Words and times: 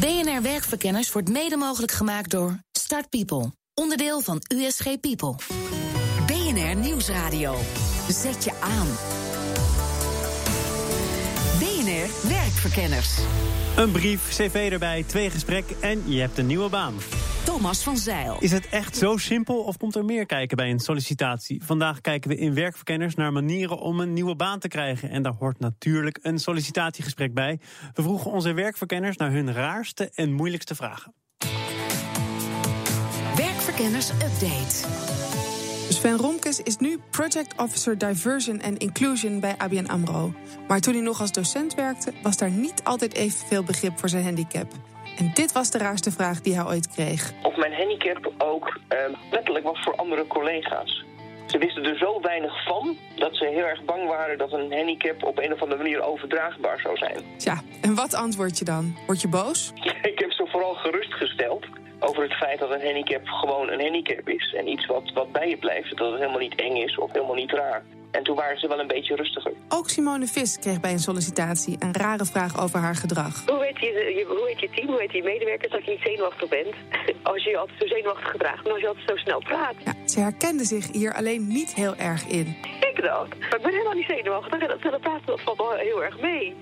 BNR 0.00 0.42
Werkverkenners 0.42 1.12
wordt 1.12 1.28
mede 1.28 1.56
mogelijk 1.56 1.92
gemaakt 1.92 2.30
door 2.30 2.58
Start 2.72 3.08
People, 3.08 3.52
onderdeel 3.74 4.20
van 4.20 4.42
USG 4.54 5.00
People. 5.00 5.34
BNR 6.26 6.76
Nieuwsradio. 6.76 7.56
Zet 8.08 8.44
je 8.44 8.52
aan. 8.60 8.86
BNR 11.58 12.28
Werkverkenners. 12.28 13.18
Een 13.76 13.92
brief, 13.92 14.28
cv 14.28 14.68
erbij, 14.72 15.04
twee 15.06 15.30
gesprekken 15.30 15.76
en 15.80 16.02
je 16.06 16.20
hebt 16.20 16.38
een 16.38 16.46
nieuwe 16.46 16.68
baan. 16.68 16.94
Thomas 17.46 17.82
van 17.82 17.96
Zeil. 17.96 18.36
Is 18.40 18.52
het 18.52 18.68
echt 18.68 18.96
zo 18.96 19.16
simpel 19.16 19.62
of 19.62 19.76
komt 19.76 19.94
er 19.94 20.04
meer 20.04 20.26
kijken 20.26 20.56
bij 20.56 20.70
een 20.70 20.78
sollicitatie? 20.78 21.62
Vandaag 21.64 22.00
kijken 22.00 22.30
we 22.30 22.36
in 22.36 22.54
Werkverkenners 22.54 23.14
naar 23.14 23.32
manieren 23.32 23.78
om 23.78 24.00
een 24.00 24.12
nieuwe 24.12 24.36
baan 24.36 24.58
te 24.58 24.68
krijgen. 24.68 25.10
En 25.10 25.22
daar 25.22 25.34
hoort 25.38 25.58
natuurlijk 25.58 26.18
een 26.22 26.38
sollicitatiegesprek 26.38 27.34
bij. 27.34 27.60
We 27.94 28.02
vroegen 28.02 28.30
onze 28.30 28.52
werkverkenners 28.52 29.16
naar 29.16 29.30
hun 29.30 29.52
raarste 29.52 30.10
en 30.14 30.32
moeilijkste 30.32 30.74
vragen. 30.74 31.14
Werkverkenners 33.36 34.10
Update. 34.10 34.86
Sven 35.88 36.16
Romkes 36.16 36.62
is 36.62 36.76
nu 36.76 36.98
Project 37.10 37.60
Officer 37.60 37.98
Diversion 37.98 38.62
and 38.62 38.78
Inclusion 38.78 39.40
bij 39.40 39.54
ABN 39.58 39.86
AMRO. 39.86 40.34
Maar 40.68 40.80
toen 40.80 40.94
hij 40.94 41.02
nog 41.02 41.20
als 41.20 41.32
docent 41.32 41.74
werkte, 41.74 42.12
was 42.22 42.36
daar 42.36 42.50
niet 42.50 42.84
altijd 42.84 43.14
evenveel 43.14 43.62
begrip 43.62 43.98
voor 43.98 44.08
zijn 44.08 44.24
handicap. 44.24 44.95
En 45.16 45.30
dit 45.34 45.52
was 45.52 45.70
de 45.70 45.78
raarste 45.78 46.10
vraag 46.10 46.40
die 46.40 46.54
hij 46.54 46.64
ooit 46.64 46.88
kreeg. 46.88 47.32
Of 47.42 47.56
mijn 47.56 47.74
handicap 47.74 48.32
ook 48.38 48.80
uh, 48.92 48.98
letterlijk 49.30 49.64
was 49.64 49.82
voor 49.82 49.96
andere 49.96 50.26
collega's. 50.26 51.04
Ze 51.46 51.58
wisten 51.58 51.84
er 51.84 51.96
zo 51.98 52.20
weinig 52.20 52.64
van 52.64 52.96
dat 53.16 53.36
ze 53.36 53.46
heel 53.46 53.64
erg 53.64 53.84
bang 53.84 54.06
waren 54.06 54.38
dat 54.38 54.52
een 54.52 54.72
handicap 54.72 55.24
op 55.24 55.38
een 55.38 55.52
of 55.52 55.62
andere 55.62 55.82
manier 55.82 56.02
overdraagbaar 56.02 56.80
zou 56.80 56.96
zijn. 56.96 57.22
Tja, 57.36 57.62
en 57.80 57.94
wat 57.94 58.14
antwoord 58.14 58.58
je 58.58 58.64
dan? 58.64 58.96
Word 59.06 59.20
je 59.20 59.28
boos? 59.28 59.72
Ik 60.12 60.18
heb 60.18 60.32
ze 60.32 60.46
vooral 60.46 60.74
gerustgesteld 60.74 61.66
over 61.98 62.22
het 62.22 62.32
feit 62.32 62.58
dat 62.58 62.70
een 62.70 62.84
handicap 62.84 63.26
gewoon 63.28 63.70
een 63.70 63.80
handicap 63.80 64.28
is. 64.28 64.54
En 64.54 64.68
iets 64.68 64.86
wat, 64.86 65.12
wat 65.14 65.32
bij 65.32 65.48
je 65.48 65.56
blijft. 65.56 65.96
Dat 65.96 66.10
het 66.10 66.20
helemaal 66.20 66.40
niet 66.40 66.54
eng 66.54 66.76
is 66.76 66.98
of 66.98 67.12
helemaal 67.12 67.34
niet 67.34 67.52
raar. 67.52 67.82
En 68.10 68.22
toen 68.22 68.36
waren 68.36 68.58
ze 68.58 68.68
wel 68.68 68.80
een 68.80 68.86
beetje 68.86 69.16
rustiger. 69.16 69.52
Ook 69.68 69.88
Simone 69.88 70.26
Vis 70.26 70.58
kreeg 70.58 70.80
bij 70.80 70.92
een 70.92 70.98
sollicitatie 70.98 71.76
een 71.78 71.94
rare 71.94 72.24
vraag 72.24 72.60
over 72.60 72.78
haar 72.78 72.94
gedrag. 72.94 73.46
Hoe 73.46 73.64
heet 73.64 73.78
je, 73.80 74.24
hoe 74.28 74.46
heet 74.48 74.60
je 74.60 74.70
team, 74.70 74.86
hoe 74.86 75.00
heet 75.00 75.12
je 75.12 75.22
medewerkers 75.22 75.72
dat 75.72 75.84
je 75.84 75.90
niet 75.90 76.00
zenuwachtig 76.02 76.48
bent? 76.48 76.74
Als 77.22 77.44
je 77.44 77.50
je 77.50 77.56
altijd 77.58 77.78
zo 77.80 77.86
zenuwachtig 77.86 78.30
gedraagt 78.30 78.66
en 78.66 78.72
als 78.72 78.80
je 78.80 78.88
altijd 78.88 79.08
zo 79.08 79.16
snel 79.16 79.38
praat. 79.38 79.74
Ja, 79.84 79.94
ze 80.04 80.20
herkende 80.20 80.64
zich 80.64 80.92
hier 80.92 81.14
alleen 81.14 81.46
niet 81.46 81.74
heel 81.74 81.96
erg 81.96 82.26
in. 82.26 82.56
Ik 82.80 83.02
dat. 83.02 83.28
Maar 83.28 83.56
ik 83.56 83.62
ben 83.62 83.72
helemaal 83.72 83.92
niet 83.92 84.06
zenuwachtig 84.06 84.60
en 84.60 84.68
dat, 84.68 84.82
dat 84.82 85.00
praten 85.00 85.26
dat 85.26 85.40
valt 85.40 85.58
wel 85.58 85.72
heel 85.72 86.04
erg 86.04 86.20
mee. 86.20 86.56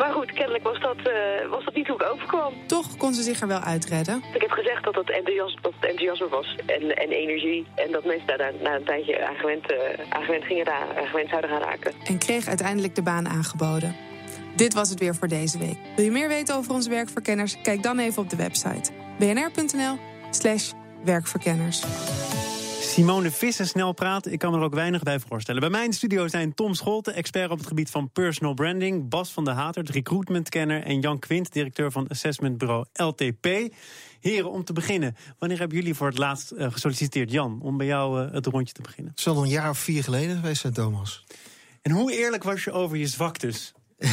Maar 0.00 0.12
goed, 0.12 0.32
kennelijk 0.32 0.64
was 0.64 0.80
dat, 0.80 0.96
uh, 0.96 1.50
was 1.50 1.64
dat 1.64 1.74
niet 1.74 1.86
hoe 1.86 1.96
ik 1.96 2.02
overkwam. 2.12 2.52
Toch 2.66 2.96
kon 2.96 3.14
ze 3.14 3.22
zich 3.22 3.40
er 3.40 3.48
wel 3.48 3.60
uitredden. 3.60 4.22
Ik 4.34 4.40
heb 4.40 4.50
gezegd 4.50 4.84
dat 4.84 4.94
het 4.94 5.10
enthousiasme, 5.10 5.60
dat 5.60 5.72
het 5.80 5.90
enthousiasme 5.90 6.28
was 6.28 6.56
en, 6.66 6.96
en 6.96 7.10
energie. 7.10 7.66
En 7.74 7.92
dat 7.92 8.04
mensen 8.04 8.38
daar 8.38 8.52
na, 8.62 8.74
een 8.74 8.84
tijdje 8.84 9.26
aangewend, 9.26 9.72
uh, 9.72 9.78
aangewend, 10.08 10.44
gingen 10.44 10.64
ra 10.64 10.78
aangewend 10.98 11.28
zouden 11.28 11.50
gaan 11.50 11.62
raken. 11.62 11.92
En 12.04 12.18
kreeg 12.18 12.46
uiteindelijk 12.46 12.94
de 12.94 13.02
baan 13.02 13.28
aangeboden. 13.28 13.96
Dit 14.56 14.74
was 14.74 14.90
het 14.90 14.98
weer 14.98 15.14
voor 15.14 15.28
deze 15.28 15.58
week. 15.58 15.78
Wil 15.96 16.04
je 16.04 16.10
meer 16.10 16.28
weten 16.28 16.56
over 16.56 16.72
onze 16.72 16.90
werkverkenners? 16.90 17.56
Kijk 17.62 17.82
dan 17.82 17.98
even 17.98 18.22
op 18.22 18.30
de 18.30 18.36
website 18.36 18.90
bnr.nl 19.18 19.98
slash 20.30 20.72
werkverkenners. 21.04 21.82
Simone 22.90 23.30
Visser 23.30 23.66
snel 23.66 23.92
praten, 23.92 24.32
ik 24.32 24.38
kan 24.38 24.52
me 24.52 24.58
er 24.58 24.64
ook 24.64 24.74
weinig 24.74 25.02
bij 25.02 25.20
voorstellen. 25.20 25.60
Bij 25.60 25.70
mij 25.70 25.84
in 25.84 25.90
de 25.90 25.96
studio 25.96 26.28
zijn 26.28 26.54
Tom 26.54 26.74
Scholte, 26.74 27.12
expert 27.12 27.50
op 27.50 27.58
het 27.58 27.66
gebied 27.66 27.90
van 27.90 28.10
personal 28.10 28.54
branding... 28.54 29.08
Bas 29.08 29.30
van 29.30 29.44
der 29.44 29.54
Hatert, 29.54 29.90
recruitmentkenner... 29.90 30.82
en 30.82 31.00
Jan 31.00 31.18
Quint, 31.18 31.52
directeur 31.52 31.90
van 31.90 32.08
assessmentbureau 32.08 32.84
LTP. 32.92 33.46
Heren, 34.20 34.50
om 34.50 34.64
te 34.64 34.72
beginnen, 34.72 35.16
wanneer 35.38 35.58
hebben 35.58 35.76
jullie 35.76 35.94
voor 35.94 36.06
het 36.06 36.18
laatst 36.18 36.52
uh, 36.52 36.72
gesolliciteerd? 36.72 37.30
Jan, 37.30 37.60
om 37.62 37.76
bij 37.76 37.86
jou 37.86 38.24
uh, 38.24 38.32
het 38.32 38.46
rondje 38.46 38.74
te 38.74 38.82
beginnen. 38.82 39.12
Het 39.12 39.20
zal 39.20 39.42
een 39.42 39.48
jaar 39.48 39.70
of 39.70 39.78
vier 39.78 40.04
geleden 40.04 40.36
geweest 40.36 40.60
zijn, 40.60 40.72
Thomas. 40.72 41.24
En 41.82 41.90
hoe 41.90 42.12
eerlijk 42.12 42.42
was 42.42 42.64
je 42.64 42.72
over 42.72 42.96
je 42.96 43.06
zwaktes? 43.06 43.72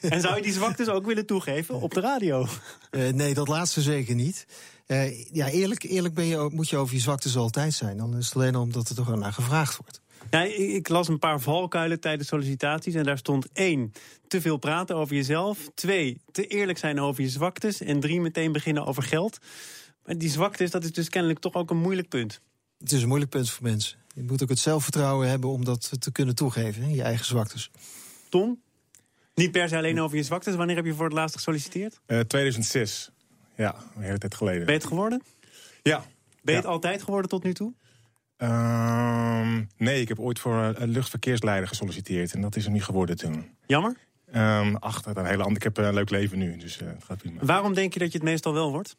en 0.00 0.20
zou 0.20 0.36
je 0.36 0.42
die 0.42 0.52
zwaktes 0.52 0.88
ook 0.88 1.06
willen 1.06 1.26
toegeven 1.26 1.80
op 1.80 1.94
de 1.94 2.00
radio? 2.00 2.46
Uh, 2.90 3.12
nee, 3.12 3.34
dat 3.34 3.48
laatste 3.48 3.80
zeker 3.80 4.14
niet. 4.14 4.46
Uh, 4.90 5.24
ja, 5.32 5.48
eerlijk, 5.48 5.82
eerlijk 5.82 6.14
ben 6.14 6.24
je, 6.24 6.48
moet 6.52 6.68
je 6.68 6.76
over 6.76 6.94
je 6.94 7.00
zwaktes 7.00 7.36
altijd 7.36 7.72
zijn. 7.72 7.96
Dan 7.96 8.16
is 8.16 8.24
het 8.24 8.34
alleen 8.34 8.56
omdat 8.56 8.88
er 8.88 8.94
toch 8.94 9.16
naar 9.16 9.32
gevraagd 9.32 9.76
wordt. 9.76 10.00
Ja, 10.30 10.42
ik 10.76 10.88
las 10.88 11.08
een 11.08 11.18
paar 11.18 11.40
valkuilen 11.40 12.00
tijdens 12.00 12.28
sollicitaties. 12.28 12.94
En 12.94 13.04
daar 13.04 13.18
stond 13.18 13.46
één, 13.52 13.92
te 14.28 14.40
veel 14.40 14.56
praten 14.56 14.96
over 14.96 15.14
jezelf. 15.14 15.70
Twee, 15.74 16.20
te 16.32 16.46
eerlijk 16.46 16.78
zijn 16.78 17.00
over 17.00 17.22
je 17.22 17.28
zwaktes. 17.28 17.80
En 17.80 18.00
drie, 18.00 18.20
meteen 18.20 18.52
beginnen 18.52 18.86
over 18.86 19.02
geld. 19.02 19.38
Maar 20.04 20.18
die 20.18 20.30
zwaktes, 20.30 20.70
dat 20.70 20.84
is 20.84 20.92
dus 20.92 21.08
kennelijk 21.08 21.40
toch 21.40 21.54
ook 21.54 21.70
een 21.70 21.80
moeilijk 21.80 22.08
punt. 22.08 22.40
Het 22.78 22.92
is 22.92 23.02
een 23.02 23.08
moeilijk 23.08 23.30
punt 23.30 23.50
voor 23.50 23.62
mensen. 23.62 23.98
Je 24.14 24.22
moet 24.22 24.42
ook 24.42 24.48
het 24.48 24.58
zelfvertrouwen 24.58 25.28
hebben 25.28 25.50
om 25.50 25.64
dat 25.64 25.92
te 25.98 26.12
kunnen 26.12 26.34
toegeven, 26.34 26.82
hè, 26.82 26.88
je 26.88 27.02
eigen 27.02 27.26
zwaktes. 27.26 27.70
Tom? 28.28 28.60
Niet 29.34 29.50
per 29.52 29.68
se 29.68 29.76
alleen 29.76 30.00
over 30.00 30.16
je 30.16 30.22
zwaktes. 30.22 30.54
Wanneer 30.54 30.76
heb 30.76 30.84
je 30.84 30.94
voor 30.94 31.04
het 31.04 31.14
laatst 31.14 31.36
gesolliciteerd? 31.36 32.00
Uh, 32.06 32.20
2006. 32.20 33.10
Ja, 33.60 33.74
een 33.96 34.02
hele 34.02 34.18
tijd 34.18 34.34
geleden. 34.34 34.64
Ben 34.64 34.74
je 34.74 34.80
het 34.80 34.88
geworden? 34.88 35.22
Ja. 35.82 35.98
Ben 35.98 36.06
je 36.42 36.50
ja. 36.50 36.56
het 36.56 36.66
altijd 36.66 37.02
geworden 37.02 37.30
tot 37.30 37.42
nu 37.42 37.54
toe? 37.54 37.72
Um, 38.36 39.68
nee, 39.76 40.00
ik 40.00 40.08
heb 40.08 40.18
ooit 40.18 40.38
voor 40.38 40.54
een 40.54 40.88
luchtverkeersleider 40.88 41.68
gesolliciteerd. 41.68 42.34
En 42.34 42.40
dat 42.40 42.56
is 42.56 42.64
er 42.64 42.70
niet 42.70 42.84
geworden 42.84 43.16
toen. 43.16 43.56
Jammer? 43.66 43.96
Um, 44.34 44.76
ach, 44.76 45.04
een 45.04 45.26
hele 45.26 45.42
andere. 45.42 45.54
Ik 45.54 45.62
heb 45.62 45.76
een 45.76 45.94
leuk 45.94 46.10
leven 46.10 46.38
nu, 46.38 46.56
dus 46.56 46.80
uh, 46.80 46.88
het 46.88 47.04
gaat 47.04 47.18
prima. 47.18 47.44
Waarom 47.44 47.74
denk 47.74 47.92
je 47.92 47.98
dat 47.98 48.12
je 48.12 48.18
het 48.18 48.26
meestal 48.26 48.52
wel 48.52 48.70
wordt? 48.70 48.96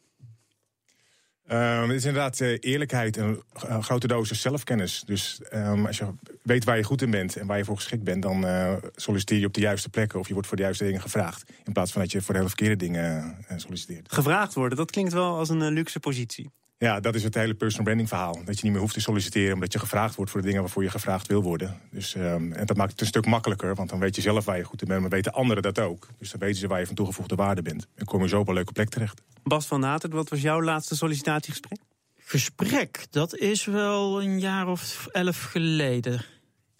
Um, 1.50 1.58
het 1.58 1.90
is 1.90 2.04
inderdaad 2.04 2.40
uh, 2.40 2.56
eerlijkheid 2.60 3.16
en 3.16 3.42
een 3.52 3.82
grote 3.82 4.06
dosis 4.06 4.40
zelfkennis. 4.40 5.02
Dus 5.06 5.40
um, 5.54 5.86
als 5.86 5.98
je 5.98 6.06
weet 6.42 6.64
waar 6.64 6.76
je 6.76 6.82
goed 6.82 7.02
in 7.02 7.10
bent 7.10 7.36
en 7.36 7.46
waar 7.46 7.58
je 7.58 7.64
voor 7.64 7.76
geschikt 7.76 8.02
bent... 8.04 8.22
dan 8.22 8.44
uh, 8.44 8.74
solliciteer 8.94 9.38
je 9.38 9.46
op 9.46 9.54
de 9.54 9.60
juiste 9.60 9.88
plekken 9.88 10.18
of 10.18 10.26
je 10.26 10.32
wordt 10.32 10.48
voor 10.48 10.56
de 10.56 10.62
juiste 10.62 10.84
dingen 10.84 11.00
gevraagd. 11.00 11.50
In 11.64 11.72
plaats 11.72 11.92
van 11.92 12.00
dat 12.00 12.12
je 12.12 12.20
voor 12.20 12.34
de 12.34 12.40
hele 12.40 12.48
verkeerde 12.48 12.76
dingen 12.76 13.36
solliciteert. 13.56 14.12
Gevraagd 14.12 14.54
worden, 14.54 14.78
dat 14.78 14.90
klinkt 14.90 15.12
wel 15.12 15.38
als 15.38 15.48
een 15.48 15.72
luxe 15.72 16.00
positie. 16.00 16.50
Ja, 16.82 17.00
dat 17.00 17.14
is 17.14 17.22
het 17.22 17.34
hele 17.34 17.54
personal 17.54 17.84
branding 17.84 18.08
verhaal. 18.08 18.40
Dat 18.44 18.56
je 18.56 18.62
niet 18.62 18.72
meer 18.72 18.80
hoeft 18.80 18.94
te 18.94 19.00
solliciteren 19.00 19.54
omdat 19.54 19.72
je 19.72 19.78
gevraagd 19.78 20.14
wordt 20.14 20.30
voor 20.30 20.40
de 20.40 20.46
dingen 20.46 20.62
waarvoor 20.62 20.82
je 20.82 20.90
gevraagd 20.90 21.26
wil 21.26 21.42
worden. 21.42 21.80
Dus, 21.90 22.14
um, 22.14 22.52
en 22.52 22.66
dat 22.66 22.76
maakt 22.76 22.90
het 22.90 23.00
een 23.00 23.06
stuk 23.06 23.26
makkelijker, 23.26 23.74
want 23.74 23.88
dan 23.88 23.98
weet 23.98 24.16
je 24.16 24.22
zelf 24.22 24.44
waar 24.44 24.56
je 24.56 24.64
goed 24.64 24.82
in 24.82 24.88
bent, 24.88 25.00
maar 25.00 25.10
weten 25.10 25.32
anderen 25.32 25.62
dat 25.62 25.78
ook. 25.78 26.08
Dus 26.18 26.30
dan 26.30 26.40
weten 26.40 26.56
ze 26.56 26.66
waar 26.66 26.78
je 26.78 26.86
van 26.86 26.94
toegevoegde 26.94 27.34
waarde 27.34 27.62
bent. 27.62 27.86
En 27.94 28.04
kom 28.04 28.22
je 28.22 28.28
zo 28.28 28.40
op 28.40 28.48
een 28.48 28.54
leuke 28.54 28.72
plek 28.72 28.88
terecht. 28.88 29.22
Bas 29.42 29.66
van 29.66 29.80
Natert, 29.80 30.12
wat 30.12 30.28
was 30.28 30.40
jouw 30.40 30.62
laatste 30.62 30.96
sollicitatiegesprek? 30.96 31.78
Gesprek, 32.18 33.06
dat 33.10 33.36
is 33.36 33.64
wel 33.64 34.22
een 34.22 34.40
jaar 34.40 34.68
of 34.68 35.06
elf 35.10 35.42
geleden. 35.42 36.24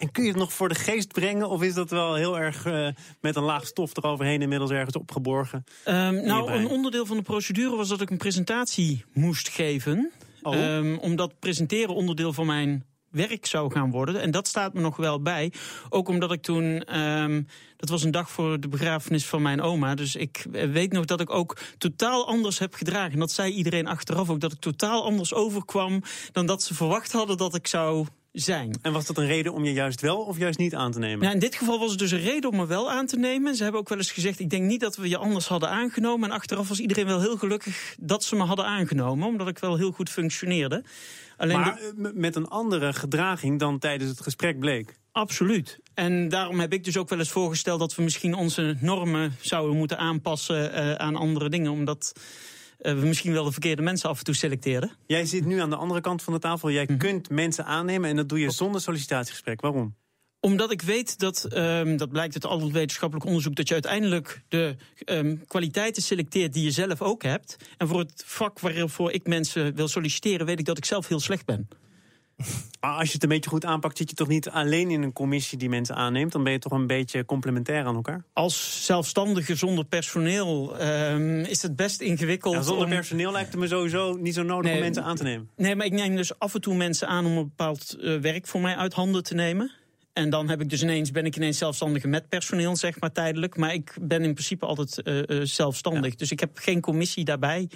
En 0.02 0.10
kun 0.10 0.22
je 0.22 0.28
het 0.28 0.38
nog 0.38 0.52
voor 0.52 0.68
de 0.68 0.74
geest 0.74 1.12
brengen? 1.12 1.48
Of 1.48 1.62
is 1.62 1.74
dat 1.74 1.90
wel 1.90 2.14
heel 2.14 2.38
erg 2.38 2.66
uh, 2.66 2.88
met 3.20 3.36
een 3.36 3.42
laag 3.42 3.66
stof 3.66 3.96
eroverheen 3.96 4.42
inmiddels 4.42 4.70
ergens 4.70 4.96
opgeborgen? 4.96 5.64
Um, 5.88 6.26
nou, 6.26 6.52
een 6.52 6.68
onderdeel 6.68 7.06
van 7.06 7.16
de 7.16 7.22
procedure 7.22 7.76
was 7.76 7.88
dat 7.88 8.00
ik 8.00 8.10
een 8.10 8.16
presentatie 8.16 9.04
moest 9.12 9.48
geven. 9.48 10.12
Oh. 10.42 10.54
Um, 10.54 10.98
omdat 10.98 11.38
presenteren 11.38 11.94
onderdeel 11.94 12.32
van 12.32 12.46
mijn 12.46 12.84
werk 13.10 13.46
zou 13.46 13.72
gaan 13.72 13.90
worden. 13.90 14.20
En 14.20 14.30
dat 14.30 14.48
staat 14.48 14.74
me 14.74 14.80
nog 14.80 14.96
wel 14.96 15.22
bij. 15.22 15.52
Ook 15.88 16.08
omdat 16.08 16.32
ik 16.32 16.42
toen... 16.42 16.98
Um, 17.00 17.46
dat 17.76 17.88
was 17.88 18.02
een 18.02 18.10
dag 18.10 18.30
voor 18.30 18.60
de 18.60 18.68
begrafenis 18.68 19.26
van 19.26 19.42
mijn 19.42 19.60
oma. 19.60 19.94
Dus 19.94 20.16
ik 20.16 20.46
weet 20.50 20.92
nog 20.92 21.04
dat 21.04 21.20
ik 21.20 21.30
ook 21.30 21.58
totaal 21.78 22.26
anders 22.26 22.58
heb 22.58 22.74
gedragen. 22.74 23.12
En 23.12 23.18
dat 23.18 23.32
zei 23.32 23.52
iedereen 23.52 23.86
achteraf 23.86 24.30
ook. 24.30 24.40
Dat 24.40 24.52
ik 24.52 24.60
totaal 24.60 25.04
anders 25.04 25.34
overkwam 25.34 26.02
dan 26.32 26.46
dat 26.46 26.62
ze 26.62 26.74
verwacht 26.74 27.12
hadden 27.12 27.36
dat 27.36 27.54
ik 27.54 27.66
zou 27.66 28.06
zijn. 28.32 28.78
En 28.82 28.92
was 28.92 29.06
dat 29.06 29.18
een 29.18 29.26
reden 29.26 29.52
om 29.52 29.64
je 29.64 29.72
juist 29.72 30.00
wel 30.00 30.20
of 30.20 30.38
juist 30.38 30.58
niet 30.58 30.74
aan 30.74 30.92
te 30.92 30.98
nemen? 30.98 31.18
Nou, 31.18 31.32
in 31.32 31.40
dit 31.40 31.54
geval 31.54 31.78
was 31.78 31.90
het 31.90 31.98
dus 31.98 32.10
een 32.10 32.20
reden 32.20 32.50
om 32.50 32.56
me 32.56 32.66
wel 32.66 32.90
aan 32.90 33.06
te 33.06 33.18
nemen. 33.18 33.54
Ze 33.54 33.62
hebben 33.62 33.80
ook 33.80 33.88
wel 33.88 33.98
eens 33.98 34.10
gezegd, 34.10 34.38
ik 34.38 34.50
denk 34.50 34.64
niet 34.64 34.80
dat 34.80 34.96
we 34.96 35.08
je 35.08 35.16
anders 35.16 35.46
hadden 35.46 35.68
aangenomen. 35.68 36.28
En 36.30 36.34
achteraf 36.34 36.68
was 36.68 36.80
iedereen 36.80 37.06
wel 37.06 37.20
heel 37.20 37.36
gelukkig 37.36 37.94
dat 37.98 38.24
ze 38.24 38.36
me 38.36 38.42
hadden 38.42 38.64
aangenomen. 38.64 39.28
Omdat 39.28 39.48
ik 39.48 39.58
wel 39.58 39.76
heel 39.76 39.92
goed 39.92 40.10
functioneerde. 40.10 40.84
Alleen 41.36 41.60
maar 41.60 41.80
de... 41.96 42.12
met 42.14 42.36
een 42.36 42.48
andere 42.48 42.92
gedraging 42.92 43.58
dan 43.58 43.78
tijdens 43.78 44.10
het 44.10 44.20
gesprek 44.20 44.58
bleek. 44.58 44.98
Absoluut. 45.12 45.78
En 45.94 46.28
daarom 46.28 46.60
heb 46.60 46.72
ik 46.72 46.84
dus 46.84 46.96
ook 46.96 47.08
wel 47.08 47.18
eens 47.18 47.30
voorgesteld 47.30 47.78
dat 47.78 47.94
we 47.94 48.02
misschien 48.02 48.34
onze 48.34 48.76
normen 48.80 49.36
zouden 49.40 49.76
moeten 49.76 49.98
aanpassen 49.98 50.74
uh, 50.74 50.94
aan 50.94 51.16
andere 51.16 51.48
dingen. 51.48 51.70
Omdat 51.70 52.12
we 52.82 52.94
misschien 53.06 53.32
wel 53.32 53.44
de 53.44 53.52
verkeerde 53.52 53.82
mensen 53.82 54.08
af 54.08 54.18
en 54.18 54.24
toe 54.24 54.34
selecteren. 54.34 54.90
Jij 55.06 55.24
zit 55.24 55.44
nu 55.44 55.60
aan 55.60 55.70
de 55.70 55.76
andere 55.76 56.00
kant 56.00 56.22
van 56.22 56.32
de 56.32 56.38
tafel. 56.38 56.70
Jij 56.70 56.84
Mhm. 56.88 56.96
kunt 56.98 57.30
mensen 57.30 57.64
aannemen 57.64 58.10
en 58.10 58.16
dat 58.16 58.28
doe 58.28 58.38
je 58.40 58.50
zonder 58.50 58.80
sollicitatiegesprek. 58.80 59.60
Waarom? 59.60 59.94
Omdat 60.40 60.70
ik 60.72 60.82
weet 60.82 61.18
dat, 61.18 61.48
um, 61.56 61.96
dat 61.96 62.08
blijkt 62.10 62.34
uit 62.34 62.46
al 62.46 62.60
het 62.60 62.72
wetenschappelijk 62.72 63.26
onderzoek, 63.26 63.54
dat 63.54 63.68
je 63.68 63.74
uiteindelijk 63.74 64.42
de 64.48 64.76
um, 65.04 65.46
kwaliteiten 65.46 66.02
selecteert 66.02 66.52
die 66.52 66.64
je 66.64 66.70
zelf 66.70 67.02
ook 67.02 67.22
hebt. 67.22 67.56
En 67.76 67.88
voor 67.88 67.98
het 67.98 68.22
vak 68.26 68.60
waarvoor 68.60 69.12
ik 69.12 69.26
mensen 69.26 69.74
wil 69.74 69.88
solliciteren, 69.88 70.46
weet 70.46 70.58
ik 70.58 70.64
dat 70.64 70.78
ik 70.78 70.84
zelf 70.84 71.08
heel 71.08 71.20
slecht 71.20 71.46
ben. 71.46 71.68
Maar 72.80 72.90
als 72.98 73.06
je 73.08 73.12
het 73.14 73.22
een 73.22 73.28
beetje 73.28 73.50
goed 73.50 73.64
aanpakt, 73.64 73.96
zit 73.96 74.10
je 74.10 74.16
toch 74.16 74.28
niet 74.28 74.48
alleen 74.48 74.90
in 74.90 75.02
een 75.02 75.12
commissie 75.12 75.58
die 75.58 75.68
mensen 75.68 75.94
aanneemt. 75.94 76.32
Dan 76.32 76.44
ben 76.44 76.52
je 76.52 76.58
toch 76.58 76.72
een 76.72 76.86
beetje 76.86 77.24
complementair 77.24 77.84
aan 77.84 77.94
elkaar. 77.94 78.24
Als 78.32 78.84
zelfstandige 78.86 79.54
zonder 79.54 79.84
personeel 79.84 80.78
ehm, 80.78 81.38
is 81.38 81.62
het 81.62 81.76
best 81.76 82.00
ingewikkeld. 82.00 82.54
Ja, 82.54 82.62
zonder 82.62 82.84
om- 82.84 82.90
personeel 82.90 83.32
lijkt 83.32 83.50
het 83.50 83.60
me 83.60 83.66
sowieso 83.66 84.12
niet 84.20 84.34
zo 84.34 84.42
nodig 84.42 84.64
Nee. 84.64 84.74
om 84.74 84.80
mensen 84.80 85.04
aan 85.04 85.16
te 85.16 85.22
nemen. 85.22 85.50
Nee, 85.56 85.76
maar 85.76 85.86
ik 85.86 85.92
neem 85.92 86.16
dus 86.16 86.38
af 86.38 86.54
en 86.54 86.60
toe 86.60 86.74
mensen 86.74 87.08
aan 87.08 87.26
om 87.26 87.36
een 87.36 87.44
bepaald 87.48 87.96
eh, 88.00 88.16
werk 88.18 88.46
voor 88.46 88.60
mij 88.60 88.76
uit 88.76 88.92
handen 88.92 89.22
te 89.22 89.34
nemen. 89.34 89.70
En 90.12 90.30
dan 90.30 90.48
heb 90.48 90.60
ik 90.60 90.70
dus 90.70 90.82
ineens, 90.82 91.10
ben 91.10 91.24
ik 91.26 91.36
ineens 91.36 91.58
zelfstandige 91.58 92.08
met 92.08 92.28
personeel, 92.28 92.76
zeg 92.76 93.00
maar 93.00 93.12
tijdelijk. 93.12 93.56
Maar 93.56 93.72
ik 93.74 93.96
ben 94.00 94.22
in 94.22 94.32
principe 94.34 94.66
altijd 94.66 95.02
eh, 95.02 95.18
eh, 95.40 95.46
zelfstandig. 95.46 96.14
Dus 96.14 96.30
ik 96.30 96.40
heb 96.40 96.50
geen 96.54 96.80
commissie 96.80 97.24
daarbij. 97.24 97.68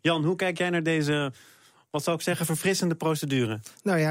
Jan, 0.00 0.24
hoe 0.24 0.36
kijk 0.36 0.58
jij 0.58 0.70
naar 0.70 0.82
deze, 0.82 1.32
wat 1.94 2.02
zou 2.02 2.16
ik 2.16 2.22
zeggen, 2.22 2.46
verfrissende 2.46 2.94
procedure? 2.94 3.60
Nou 3.82 3.98
ja, 3.98 4.10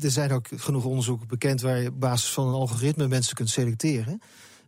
er 0.00 0.10
zijn 0.10 0.32
ook 0.32 0.46
genoeg 0.56 0.84
onderzoeken 0.84 1.28
bekend 1.28 1.60
waar 1.60 1.80
je 1.80 1.88
op 1.88 2.00
basis 2.00 2.30
van 2.30 2.48
een 2.48 2.54
algoritme 2.54 3.08
mensen 3.08 3.34
kunt 3.34 3.50
selecteren. 3.50 4.20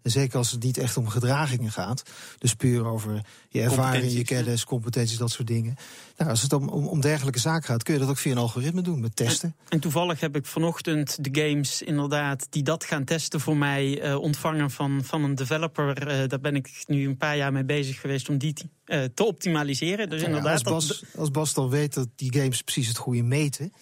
En 0.06 0.12
zeker 0.12 0.38
als 0.38 0.50
het 0.50 0.62
niet 0.62 0.78
echt 0.78 0.96
om 0.96 1.08
gedragingen 1.08 1.72
gaat. 1.72 2.02
Dus 2.38 2.54
puur 2.54 2.86
over 2.86 3.24
je 3.48 3.60
ervaring, 3.60 4.12
je 4.12 4.24
kennis, 4.24 4.64
competenties, 4.64 5.18
dat 5.18 5.30
soort 5.30 5.46
dingen. 5.46 5.76
Nou, 6.16 6.30
als 6.30 6.42
het 6.42 6.52
om, 6.52 6.68
om, 6.68 6.86
om 6.86 7.00
dergelijke 7.00 7.38
zaken 7.38 7.64
gaat, 7.64 7.82
kun 7.82 7.94
je 7.94 8.00
dat 8.00 8.08
ook 8.08 8.18
via 8.18 8.32
een 8.32 8.38
algoritme 8.38 8.82
doen 8.82 9.00
met 9.00 9.16
testen. 9.16 9.56
En 9.68 9.80
toevallig 9.80 10.20
heb 10.20 10.36
ik 10.36 10.46
vanochtend 10.46 11.24
de 11.24 11.40
games 11.42 11.82
inderdaad 11.82 12.46
die 12.50 12.62
dat 12.62 12.84
gaan 12.84 13.04
testen 13.04 13.40
voor 13.40 13.56
mij 13.56 14.00
eh, 14.00 14.16
ontvangen 14.16 14.70
van, 14.70 15.04
van 15.04 15.24
een 15.24 15.34
developer. 15.34 16.08
Eh, 16.08 16.28
daar 16.28 16.40
ben 16.40 16.56
ik 16.56 16.84
nu 16.86 17.06
een 17.06 17.16
paar 17.16 17.36
jaar 17.36 17.52
mee 17.52 17.64
bezig 17.64 18.00
geweest 18.00 18.28
om 18.28 18.38
die 18.38 18.54
eh, 18.84 19.04
te 19.14 19.24
optimaliseren. 19.24 20.08
Dus 20.08 20.20
Ja, 20.20 20.26
inderdaad, 20.26 20.52
als, 20.52 20.88
dat, 20.88 21.00
Bas, 21.00 21.16
als 21.16 21.30
Bas 21.30 21.54
dan 21.54 21.68
weet 21.68 21.94
dat 21.94 22.08
die 22.16 22.32
games 22.32 22.62
precies 22.62 22.88
het 22.88 22.98
goede 22.98 23.22
meten, 23.22 23.72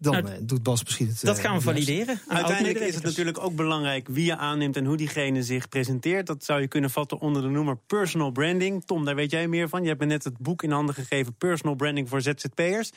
dan 0.00 0.12
Nou, 0.12 0.26
eh, 0.26 0.32
doet 0.40 0.62
Bas 0.62 0.84
misschien 0.84 1.06
het. 1.08 1.20
dat 1.20 1.36
eh, 1.36 1.44
gaan 1.44 1.56
we 1.56 1.60
valideren. 1.60 2.06
Uiteindelijk 2.06 2.28
is 2.28 2.44
het 2.44 2.54
oud-medewerkers. 2.54 3.02
natuurlijk 3.02 3.40
ook 3.44 3.54
belangrijk 3.54 4.08
wie 4.08 4.24
je 4.24 4.36
aanneemt 4.36 4.76
en 4.76 4.84
hoe 4.84 4.96
diegene 4.96 5.42
zich 5.42 5.68
presenteert. 5.68 6.26
Dat 6.26 6.44
zou 6.44 6.60
je 6.60 6.68
kunnen 6.68 6.90
vatten 6.90 7.18
onder 7.20 7.42
de 7.42 7.48
noemer 7.48 7.76
personal 7.86 8.30
branding. 8.30 8.84
Tom, 8.84 9.04
daar 9.04 9.14
weet 9.14 9.30
jij 9.30 9.48
meer 9.48 9.68
van. 9.68 9.82
Je 9.82 9.88
hebt 9.88 10.00
me 10.00 10.06
net 10.06 10.24
het 10.24 10.38
boek 10.38 10.62
in 10.62 10.70
handen 10.70 10.94
gegeven, 10.94 11.34
Personal 11.34 11.74
Branding 11.74 12.08
voor 12.08 12.20
ZZP'ers. 12.20 12.90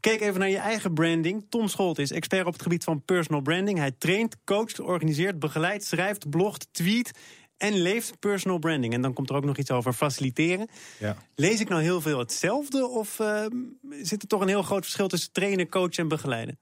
Kijk 0.00 0.20
even 0.20 0.40
naar 0.40 0.50
je 0.50 0.58
eigen 0.58 0.94
branding. 0.94 1.46
Tom 1.48 1.68
Scholt 1.68 1.98
is 1.98 2.10
expert 2.10 2.46
op 2.46 2.52
het 2.52 2.62
gebied 2.62 2.84
van 2.84 3.04
personal 3.04 3.40
branding. 3.40 3.78
Hij 3.78 3.92
traint, 3.98 4.36
coacht, 4.44 4.80
organiseert, 4.80 5.38
begeleidt, 5.38 5.84
schrijft, 5.84 6.30
blogt, 6.30 6.68
tweet 6.72 7.12
en 7.56 7.72
leeft 7.82 8.18
personal 8.18 8.58
branding. 8.58 8.94
En 8.94 9.02
dan 9.02 9.12
komt 9.12 9.30
er 9.30 9.36
ook 9.36 9.44
nog 9.44 9.56
iets 9.56 9.70
over 9.70 9.92
faciliteren. 9.92 10.68
Ja. 10.98 11.16
Lees 11.34 11.60
ik 11.60 11.68
nou 11.68 11.82
heel 11.82 12.00
veel 12.00 12.18
hetzelfde 12.18 12.86
of 12.88 13.20
eh, 13.20 13.44
zit 14.02 14.22
er 14.22 14.28
toch 14.28 14.40
een 14.40 14.48
heel 14.48 14.62
groot 14.62 14.82
verschil 14.82 15.08
tussen 15.08 15.32
trainen, 15.32 15.68
coachen 15.68 16.02
en 16.02 16.08
begeleiden? 16.08 16.58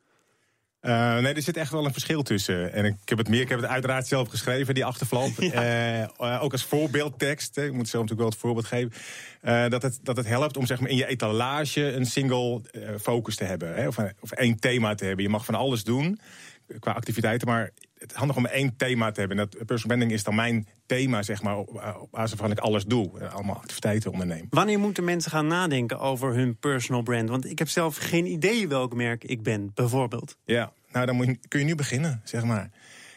Eh, 0.80 1.18
nee, 1.18 1.34
er 1.34 1.42
zit 1.42 1.56
echt 1.56 1.72
wel 1.72 1.84
een 1.84 1.92
verschil 1.92 2.22
tussen. 2.22 2.72
En 2.72 2.84
ik 2.84 2.94
heb 3.04 3.18
het 3.18 3.28
meer, 3.28 3.40
ik 3.40 3.48
heb 3.48 3.60
het 3.60 3.70
uiteraard 3.70 4.06
zelf 4.06 4.28
geschreven, 4.28 4.74
die 4.74 4.84
achterflap. 4.84 5.28
Eh, 5.38 6.02
eh, 6.02 6.08
ook 6.42 6.52
als 6.52 6.64
voorbeeldtekst. 6.64 7.56
Ik 7.56 7.72
moet 7.72 7.88
zelf 7.88 8.04
natuurlijk 8.08 8.18
wel 8.20 8.28
het 8.28 8.38
voorbeeld 8.38 8.66
geven. 8.66 9.70
dat, 9.70 9.82
het, 9.82 9.98
dat 10.02 10.16
het 10.16 10.26
helpt 10.26 10.56
om 10.56 10.66
zeg 10.66 10.80
maar, 10.80 10.90
in 10.90 10.96
je 10.96 11.06
etalage 11.06 11.92
een 11.92 12.06
single 12.06 12.60
focus 13.00 13.36
te 13.36 13.44
hebben. 13.44 13.74
Hè, 13.74 13.86
of, 13.86 13.96
een- 13.96 14.12
of 14.20 14.30
één 14.32 14.58
thema 14.58 14.94
te 14.94 15.04
hebben. 15.04 15.24
Je 15.24 15.30
mag 15.30 15.44
van 15.44 15.54
alles 15.54 15.84
doen 15.84 16.20
qua 16.78 16.92
activiteiten, 16.92 17.48
maar 17.48 17.70
het 18.00 18.12
handig 18.12 18.36
om 18.36 18.46
één 18.46 18.76
thema 18.76 19.10
te 19.10 19.20
hebben. 19.20 19.38
En 19.38 19.48
dat 19.50 19.66
personal 19.66 19.96
branding 19.96 20.12
is 20.12 20.24
dan 20.24 20.34
mijn 20.34 20.66
thema, 20.86 21.22
zeg 21.22 21.42
maar, 21.42 21.56
op, 21.56 21.68
op 22.00 22.10
basis 22.10 22.30
waarvan 22.30 22.50
ik 22.50 22.58
alles 22.58 22.84
doe. 22.84 23.20
Eh, 23.20 23.34
allemaal 23.34 23.56
activiteiten 23.56 24.12
onderneem. 24.12 24.46
Wanneer 24.50 24.78
moeten 24.78 25.04
mensen 25.04 25.30
gaan 25.30 25.46
nadenken 25.46 25.98
over 25.98 26.34
hun 26.34 26.58
personal 26.58 27.02
brand? 27.02 27.28
Want 27.28 27.50
ik 27.50 27.58
heb 27.58 27.68
zelf 27.68 27.96
geen 27.96 28.26
idee 28.26 28.68
welk 28.68 28.94
merk 28.94 29.24
ik 29.24 29.42
ben, 29.42 29.70
bijvoorbeeld. 29.74 30.36
Ja, 30.44 30.72
nou 30.92 31.06
dan 31.06 31.16
moet 31.16 31.26
je, 31.26 31.38
kun 31.48 31.60
je 31.60 31.66
nu 31.66 31.74
beginnen, 31.74 32.20
zeg 32.24 32.44
maar. 32.44 32.70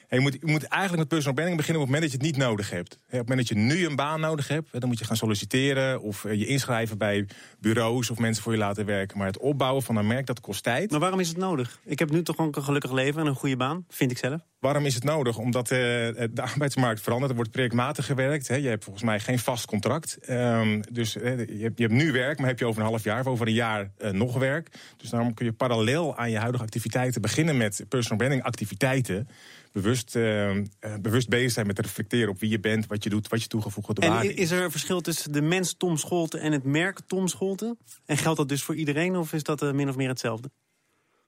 En 0.08 0.20
je, 0.20 0.26
moet, 0.26 0.38
je 0.40 0.52
moet 0.52 0.64
eigenlijk 0.64 1.00
met 1.00 1.08
personal 1.08 1.34
branding 1.34 1.58
beginnen 1.58 1.82
op 1.82 1.88
het 1.88 1.96
moment 1.96 2.12
dat 2.12 2.22
je 2.22 2.28
het 2.28 2.38
niet 2.38 2.48
nodig 2.48 2.70
hebt. 2.70 2.94
Op 2.94 3.12
het 3.12 3.30
moment 3.30 3.48
dat 3.48 3.58
je 3.58 3.64
nu 3.64 3.86
een 3.86 3.96
baan 3.96 4.20
nodig 4.20 4.48
hebt, 4.48 4.72
dan 4.72 4.90
moet 4.90 5.00
je 5.00 5.06
gaan 5.06 5.18
solliciteren 5.18 6.02
of 6.02 6.26
eh, 6.26 6.40
je 6.40 6.46
inschrijven 6.46 6.98
bij 6.98 7.28
bureaus 7.60 8.10
of 8.10 8.18
mensen 8.18 8.44
voor 8.44 8.52
je 8.52 8.58
laten 8.58 8.86
werken. 8.86 9.18
Maar 9.18 9.28
het 9.28 9.38
opbouwen 9.38 9.84
van 9.84 9.96
een 9.96 10.08
merk, 10.08 10.26
dat 10.26 10.40
kost 10.40 10.64
tijd. 10.64 10.92
Maar 10.92 11.00
waarom 11.00 11.20
is 11.20 11.28
het 11.28 11.38
nodig? 11.38 11.80
Ik 11.84 12.00
heb 12.00 12.12
nu 12.12 12.24
toch 12.24 12.38
ook 12.38 12.56
een 12.56 12.64
gelukkig 12.64 12.92
leven 12.92 13.22
en 13.22 13.28
een 13.28 13.36
goede 13.36 13.58
baan, 13.58 13.86
vind 13.90 14.12
ik 14.12 14.18
zelf. 14.18 14.42
Waarom 14.64 14.86
is 14.86 14.96
het 14.96 15.04
nodig? 15.04 15.38
Omdat 15.38 15.72
eh, 15.72 15.78
de 15.78 16.42
arbeidsmarkt 16.42 17.02
verandert. 17.02 17.30
Er 17.30 17.36
wordt 17.36 17.52
projectmatig 17.52 18.06
gewerkt. 18.06 18.48
Hè. 18.48 18.56
Je 18.56 18.68
hebt 18.68 18.84
volgens 18.84 19.06
mij 19.06 19.20
geen 19.20 19.40
vast 19.40 19.66
contract. 19.66 20.18
Ehm, 20.22 20.82
dus 20.92 21.16
eh, 21.18 21.38
je, 21.38 21.64
hebt, 21.64 21.78
je 21.78 21.84
hebt 21.84 21.92
nu 21.94 22.12
werk, 22.12 22.38
maar 22.40 22.48
heb 22.48 22.60
je 22.60 22.66
over 22.66 22.82
een 22.82 22.88
half 22.88 23.04
jaar 23.04 23.20
of 23.20 23.28
over 23.28 23.48
een 23.48 23.54
jaar 23.54 23.92
eh, 23.98 24.12
nog 24.12 24.38
werk. 24.38 24.70
Dus 24.98 25.10
daarom 25.10 25.34
kun 25.34 25.46
je 25.46 25.54
parallel 25.54 26.18
aan 26.18 26.32
je 26.32 26.38
huidige 26.38 26.64
activiteiten 26.64 27.22
beginnen 27.22 27.58
met 27.58 27.86
personal 27.90 28.18
branding 28.18 28.44
activiteiten. 28.44 29.28
Bewust, 29.72 30.16
eh, 30.16 30.50
eh, 30.58 30.64
bewust 31.02 31.30
bezig 31.30 31.52
zijn 31.52 31.68
met 31.68 31.80
reflecteren 31.80 32.30
op 32.30 32.40
wie 32.40 32.50
je 32.50 32.60
bent, 32.60 32.88
wat 32.88 33.04
je 33.04 33.10
doet, 33.10 33.28
wat 33.28 33.42
je 33.42 33.48
toegevoegde 33.48 34.02
En 34.02 34.10
waarde 34.10 34.34
i- 34.34 34.38
is 34.42 34.52
er 34.52 34.64
een 34.64 34.72
verschil 34.72 35.02
tussen 35.02 35.32
de 35.32 35.42
mens 35.42 35.76
Tom 35.78 35.98
Scholte 35.98 36.38
en 36.38 36.52
het 36.52 36.64
merk 36.64 37.00
Tom 37.08 37.28
Scholte? 37.28 37.78
En 38.06 38.18
geldt 38.18 38.38
dat 38.38 38.50
dus 38.50 38.64
voor 38.64 38.76
iedereen 38.76 39.16
of 39.16 39.34
is 39.34 39.44
dat 39.44 39.74
min 39.74 39.90
of 39.90 39.96
meer 39.96 40.08
hetzelfde? 40.10 40.50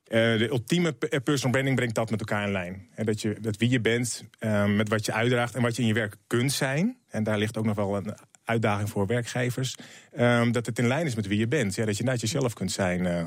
Eh, 0.06 0.20
de 0.38 0.48
ultieme 0.50 0.96
eh, 1.10 1.20
personal 1.24 1.52
branding 1.52 1.76
brengt 1.76 1.96
dat 1.96 2.10
met 2.10 2.20
elkaar 2.20 2.46
in 2.46 2.52
lijn. 2.52 2.88
Hè, 2.92 3.04
dat, 3.04 3.22
je, 3.22 3.38
dat 3.42 3.58
wie 3.58 3.70
je 3.70 3.82
bent, 3.82 4.24
eh, 4.40 4.66
met 4.66 4.90
wat 4.90 5.06
je 5.06 5.14
uitdraagt 5.14 5.56
en 5.56 5.62
wat 5.62 5.76
je 5.76 5.82
in 5.82 5.88
je 5.88 5.94
werk 5.94 6.16
kunt 6.28 6.52
zijn. 6.52 6.98
En 7.10 7.24
daar 7.24 7.38
ligt 7.38 7.58
ook 7.58 7.66
nog 7.66 7.76
wel 7.76 7.96
een 7.98 8.16
uitdaging 8.44 8.90
voor 8.90 9.08
werkgevers. 9.08 9.76
eh, 10.12 10.52
dat 10.52 10.66
het 10.66 10.80
in 10.80 10.88
lijn 10.88 11.06
is 11.06 11.16
met 11.16 11.28
wie 11.28 11.40
je 11.40 11.48
bent. 11.48 11.76
Ja, 11.76 11.86
dat 11.86 11.98
je 11.98 12.04
net 12.04 12.22
jezelf 12.22 12.54
kunt 12.54 12.72
zijn 12.72 13.06
eh, 13.06 13.26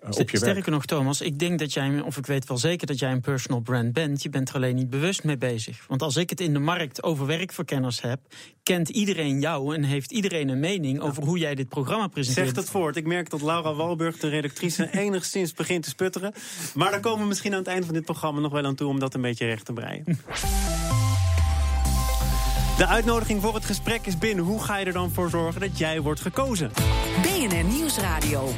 op 0.00 0.12
je 0.12 0.38
werk. 0.38 0.52
Sterker 0.52 0.72
nog, 0.72 0.84
Thomas, 0.84 1.20
ik 1.20 1.38
denk 1.38 1.58
dat 1.58 1.72
jij, 1.72 2.00
of 2.00 2.16
ik 2.16 2.26
weet 2.26 2.48
wel 2.48 2.58
zeker 2.58 2.86
dat 2.86 2.98
jij 2.98 3.10
een 3.12 3.20
personal 3.20 3.60
brand 3.60 3.92
bent. 3.92 4.22
Je 4.22 4.28
bent 4.28 4.48
er 4.48 4.54
alleen 4.54 4.74
niet 4.74 4.90
bewust 4.90 5.24
mee 5.24 5.38
bezig. 5.38 5.84
Want 5.88 6.02
als 6.02 6.16
ik 6.16 6.30
het 6.30 6.40
in 6.40 6.52
de 6.52 6.58
markt 6.58 7.02
over 7.02 7.26
werkverkenners 7.26 8.00
heb, 8.00 8.20
kent 8.62 8.88
iedereen 8.88 9.40
jou 9.40 9.74
en 9.74 9.82
heeft 9.82 10.12
iedereen 10.12 10.48
een 10.48 10.60
mening 10.60 11.00
over 11.00 11.22
hoe 11.22 11.38
jij 11.38 11.54
dit 11.54 11.68
programma 11.68 12.06
presenteert. 12.06 12.46
Zeg 12.46 12.56
het 12.56 12.70
voort. 12.70 12.96
Ik 12.96 13.06
merk 13.06 13.30
dat 13.30 13.42
Laura 13.42 13.74
Walburg, 13.74 14.18
de 14.18 14.28
redactrice, 14.28 14.90
enigszins 15.04 15.52
begint 15.52 15.82
te 15.82 15.88
sputteren. 15.88 16.32
Maar 16.74 16.90
daar 16.90 17.00
komen 17.00 17.20
we 17.20 17.28
misschien 17.28 17.52
aan 17.52 17.58
het 17.58 17.68
eind 17.68 17.84
van 17.84 17.94
dit 17.94 18.04
programma 18.04 18.40
nog 18.40 18.52
wel 18.52 18.64
aan 18.64 18.74
toe 18.74 18.88
om 18.88 18.98
dat 18.98 19.14
een 19.14 19.20
beetje 19.20 19.46
recht 19.46 19.64
te 19.64 19.72
breien. 19.72 20.04
De 22.76 22.86
uitnodiging 22.86 23.42
voor 23.42 23.54
het 23.54 23.64
gesprek 23.64 24.06
is 24.06 24.18
binnen. 24.18 24.44
Hoe 24.44 24.62
ga 24.62 24.76
je 24.76 24.84
er 24.84 24.92
dan 24.92 25.10
voor 25.10 25.30
zorgen 25.30 25.60
dat 25.60 25.78
jij 25.78 26.00
wordt 26.00 26.20
gekozen? 26.20 26.70
BNR 27.22 27.64
Nieuwsradio. 27.64 28.48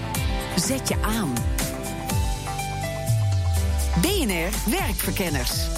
Zet 0.56 0.88
je 0.88 0.97
aan. 1.02 1.32
BNR 4.00 4.70
Werkverkenners. 4.70 5.69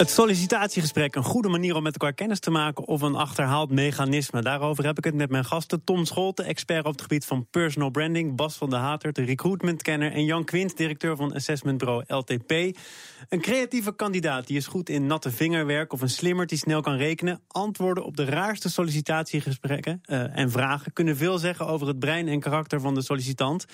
Het 0.00 0.10
sollicitatiegesprek, 0.10 1.14
een 1.14 1.22
goede 1.22 1.48
manier 1.48 1.74
om 1.74 1.82
met 1.82 1.92
elkaar 1.92 2.12
kennis 2.12 2.40
te 2.40 2.50
maken 2.50 2.84
of 2.84 3.02
een 3.02 3.14
achterhaald 3.14 3.70
mechanisme. 3.70 4.42
Daarover 4.42 4.84
heb 4.84 4.98
ik 4.98 5.04
het 5.04 5.14
met 5.14 5.30
mijn 5.30 5.44
gasten. 5.44 5.84
Tom 5.84 6.04
Scholte, 6.04 6.42
expert 6.42 6.84
op 6.84 6.92
het 6.92 7.00
gebied 7.00 7.24
van 7.24 7.46
personal 7.50 7.90
branding. 7.90 8.36
Bas 8.36 8.56
van 8.56 8.70
der 8.70 8.78
Hatert, 8.78 9.14
de 9.14 9.24
recruitmentkenner. 9.24 10.12
En 10.12 10.24
Jan 10.24 10.44
Quint, 10.44 10.76
directeur 10.76 11.16
van 11.16 11.34
assessmentbureau 11.34 12.04
LTP. 12.06 12.50
Een 13.28 13.40
creatieve 13.40 13.94
kandidaat 13.94 14.46
die 14.46 14.56
is 14.56 14.66
goed 14.66 14.88
in 14.88 15.06
natte 15.06 15.30
vingerwerk 15.30 15.92
of 15.92 16.00
een 16.00 16.10
slimmer 16.10 16.46
die 16.46 16.58
snel 16.58 16.80
kan 16.80 16.96
rekenen. 16.96 17.40
Antwoorden 17.48 18.04
op 18.04 18.16
de 18.16 18.24
raarste 18.24 18.70
sollicitatiegesprekken 18.70 20.00
eh, 20.02 20.36
en 20.36 20.50
vragen 20.50 20.92
kunnen 20.92 21.16
veel 21.16 21.38
zeggen 21.38 21.66
over 21.66 21.86
het 21.86 21.98
brein 21.98 22.28
en 22.28 22.40
karakter 22.40 22.80
van 22.80 22.94
de 22.94 23.02
sollicitant. 23.02 23.64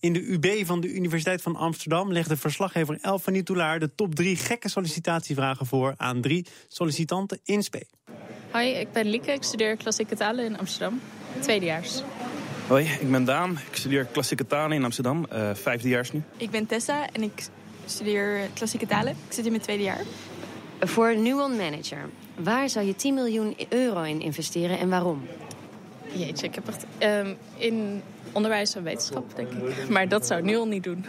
In 0.00 0.12
de 0.12 0.26
UB 0.26 0.66
van 0.66 0.80
de 0.80 0.92
Universiteit 0.92 1.42
van 1.42 1.56
Amsterdam 1.56 2.12
legde 2.12 2.36
verslaggever 2.36 2.98
Elf 3.00 3.22
van 3.22 3.42
Toulaar 3.42 3.78
de 3.78 3.94
top 3.94 4.14
drie 4.14 4.36
gekke 4.36 4.68
sollicitatievragen 4.68 5.68
voor 5.70 5.94
aan 5.96 6.20
drie 6.20 6.46
sollicitanten 6.68 7.40
in 7.44 7.62
spe. 7.62 7.86
Hoi, 8.50 8.68
ik 8.70 8.92
ben 8.92 9.06
Lieke. 9.06 9.32
Ik 9.32 9.42
studeer 9.42 9.76
klassieke 9.76 10.16
talen 10.16 10.44
in 10.44 10.58
Amsterdam. 10.58 11.00
Tweedejaars. 11.40 12.02
Hoi, 12.66 12.84
ik 13.00 13.10
ben 13.10 13.24
Daan. 13.24 13.50
Ik 13.70 13.76
studeer 13.76 14.04
klassieke 14.04 14.46
talen 14.46 14.76
in 14.76 14.84
Amsterdam, 14.84 15.26
uh, 15.32 15.50
vijfdejaars 15.54 16.12
nu. 16.12 16.22
Ik 16.36 16.50
ben 16.50 16.66
Tessa 16.66 17.06
en 17.12 17.22
ik 17.22 17.48
studeer 17.86 18.48
klassieke 18.54 18.86
talen. 18.86 19.12
Ik 19.12 19.32
zit 19.32 19.44
in 19.44 19.50
mijn 19.50 19.62
tweede 19.62 19.82
jaar. 19.82 20.04
Voor 20.80 21.16
Nuon 21.16 21.56
Manager, 21.56 22.08
waar 22.36 22.68
zou 22.68 22.86
je 22.86 22.96
10 22.96 23.14
miljoen 23.14 23.56
euro 23.68 24.02
in 24.02 24.20
investeren 24.20 24.78
en 24.78 24.88
waarom? 24.88 25.22
Jeetje, 26.12 26.46
ik 26.46 26.54
heb 26.54 26.68
echt 26.68 26.86
um, 27.02 27.36
in 27.56 28.02
onderwijs 28.32 28.74
en 28.74 28.82
wetenschap, 28.82 29.36
denk 29.36 29.52
ik. 29.52 29.88
Maar 29.88 30.08
dat 30.08 30.26
zou 30.26 30.42
Nuon 30.42 30.68
niet 30.68 30.82
doen. 30.82 31.04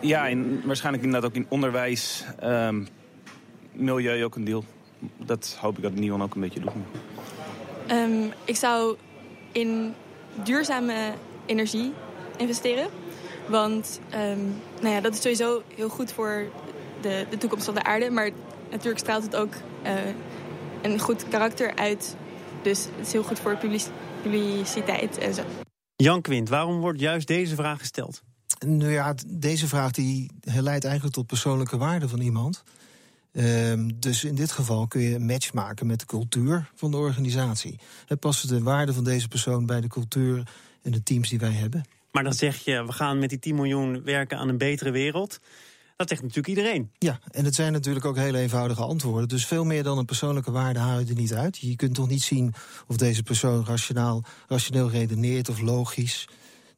ja, 0.00 0.26
in, 0.26 0.62
waarschijnlijk 0.64 1.04
inderdaad 1.04 1.30
ook 1.30 1.36
in 1.36 1.46
onderwijs, 1.48 2.24
um, 2.44 2.88
milieu 3.76 4.24
ook 4.24 4.34
een 4.34 4.44
deel. 4.44 4.64
Dat 5.16 5.56
hoop 5.60 5.76
ik 5.76 5.82
dat 5.82 5.94
Nuon 5.94 6.22
ook 6.22 6.34
een 6.34 6.40
beetje 6.40 6.60
doet. 6.60 6.72
Um, 7.90 8.32
ik 8.44 8.56
zou 8.56 8.96
in 9.52 9.94
duurzame 10.44 11.12
energie 11.46 11.92
investeren. 12.36 12.88
Want 13.48 14.00
um, 14.14 14.54
nou 14.80 14.94
ja, 14.94 15.00
dat 15.00 15.12
is 15.12 15.20
sowieso 15.20 15.62
heel 15.74 15.88
goed 15.88 16.12
voor 16.12 16.44
de, 17.00 17.26
de 17.30 17.38
toekomst 17.38 17.64
van 17.64 17.74
de 17.74 17.82
aarde. 17.82 18.10
Maar 18.10 18.30
natuurlijk 18.70 18.98
straalt 18.98 19.22
het 19.22 19.36
ook 19.36 19.54
uh, 19.84 19.92
een 20.82 20.98
goed 20.98 21.28
karakter 21.28 21.74
uit. 21.74 22.16
Dus 22.62 22.84
het 22.96 23.06
is 23.06 23.12
heel 23.12 23.22
goed 23.22 23.38
voor 23.38 23.58
publiciteit 24.22 25.18
en 25.18 25.34
zo. 25.34 25.42
Jan 25.96 26.22
Quint, 26.22 26.48
waarom 26.48 26.80
wordt 26.80 27.00
juist 27.00 27.26
deze 27.26 27.54
vraag 27.54 27.78
gesteld? 27.78 28.22
Nou 28.66 28.90
ja, 28.90 29.14
deze 29.26 29.68
vraag 29.68 29.90
die 29.90 30.30
leidt 30.40 30.84
eigenlijk 30.84 31.14
tot 31.14 31.26
persoonlijke 31.26 31.76
waarde 31.76 32.08
van 32.08 32.20
iemand. 32.20 32.62
Ehm, 33.36 33.90
dus 33.96 34.24
in 34.24 34.34
dit 34.34 34.52
geval 34.52 34.86
kun 34.86 35.00
je 35.00 35.14
een 35.14 35.26
match 35.26 35.52
maken 35.52 35.86
met 35.86 36.00
de 36.00 36.06
cultuur 36.06 36.70
van 36.74 36.90
de 36.90 36.96
organisatie. 36.96 37.78
Het 38.06 38.20
past 38.20 38.48
de 38.48 38.62
waarde 38.62 38.92
van 38.92 39.04
deze 39.04 39.28
persoon 39.28 39.66
bij 39.66 39.80
de 39.80 39.88
cultuur 39.88 40.48
en 40.82 40.90
de 40.92 41.02
teams 41.02 41.28
die 41.28 41.38
wij 41.38 41.50
hebben. 41.50 41.84
Maar 42.12 42.22
dan 42.22 42.32
zeg 42.32 42.56
je, 42.56 42.84
we 42.86 42.92
gaan 42.92 43.18
met 43.18 43.28
die 43.28 43.38
10 43.38 43.54
miljoen 43.54 44.02
werken 44.04 44.38
aan 44.38 44.48
een 44.48 44.58
betere 44.58 44.90
wereld. 44.90 45.40
Dat 45.96 46.08
zegt 46.08 46.20
natuurlijk 46.20 46.48
iedereen. 46.48 46.90
Ja, 46.98 47.18
en 47.30 47.44
het 47.44 47.54
zijn 47.54 47.72
natuurlijk 47.72 48.04
ook 48.04 48.16
hele 48.16 48.38
eenvoudige 48.38 48.82
antwoorden. 48.82 49.28
Dus 49.28 49.46
veel 49.46 49.64
meer 49.64 49.82
dan 49.82 49.98
een 49.98 50.04
persoonlijke 50.04 50.50
waarde 50.50 50.78
haal 50.78 50.98
je 50.98 51.06
er 51.06 51.14
niet 51.14 51.34
uit. 51.34 51.56
Je 51.58 51.76
kunt 51.76 51.94
toch 51.94 52.08
niet 52.08 52.22
zien 52.22 52.54
of 52.86 52.96
deze 52.96 53.22
persoon 53.22 53.64
rationaal, 53.64 54.24
rationeel 54.48 54.90
redeneert 54.90 55.48
of 55.48 55.60
logisch. 55.60 56.28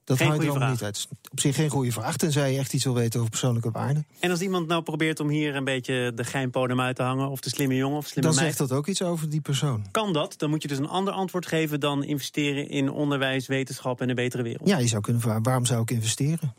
Dat 0.08 0.16
Geen 0.16 0.26
houdt 0.26 0.42
er 0.42 0.50
allemaal 0.50 0.70
niet 0.70 0.82
uit. 0.82 1.08
Op 1.30 1.40
zich 1.40 1.54
geen 1.54 1.70
goede 1.70 1.92
vraag, 1.92 2.16
tenzij 2.16 2.52
je 2.52 2.58
echt 2.58 2.72
iets 2.72 2.84
wil 2.84 2.94
weten 2.94 3.18
over 3.18 3.30
persoonlijke 3.30 3.70
waarden. 3.70 4.06
En 4.20 4.30
als 4.30 4.40
iemand 4.40 4.66
nou 4.66 4.82
probeert 4.82 5.20
om 5.20 5.28
hier 5.28 5.56
een 5.56 5.64
beetje 5.64 6.12
de 6.14 6.24
geinpodem 6.24 6.80
uit 6.80 6.96
te 6.96 7.02
hangen... 7.02 7.28
of 7.28 7.40
de 7.40 7.50
slimme 7.50 7.74
jongen 7.74 7.98
of 7.98 8.06
slimme 8.06 8.30
Dan 8.30 8.40
meid... 8.40 8.46
zegt 8.46 8.68
dat 8.68 8.78
ook 8.78 8.86
iets 8.86 9.02
over 9.02 9.28
die 9.28 9.40
persoon. 9.40 9.86
Kan 9.90 10.12
dat? 10.12 10.34
Dan 10.36 10.50
moet 10.50 10.62
je 10.62 10.68
dus 10.68 10.78
een 10.78 10.88
ander 10.88 11.14
antwoord 11.14 11.46
geven... 11.46 11.80
dan 11.80 12.04
investeren 12.04 12.68
in 12.68 12.90
onderwijs, 12.90 13.46
wetenschap 13.46 14.00
en 14.00 14.08
een 14.08 14.14
betere 14.14 14.42
wereld. 14.42 14.68
Ja, 14.68 14.78
je 14.78 14.86
zou 14.86 15.02
kunnen 15.02 15.22
vragen, 15.22 15.42
waarom 15.42 15.64
zou 15.64 15.82
ik 15.82 15.90
investeren? 15.90 16.54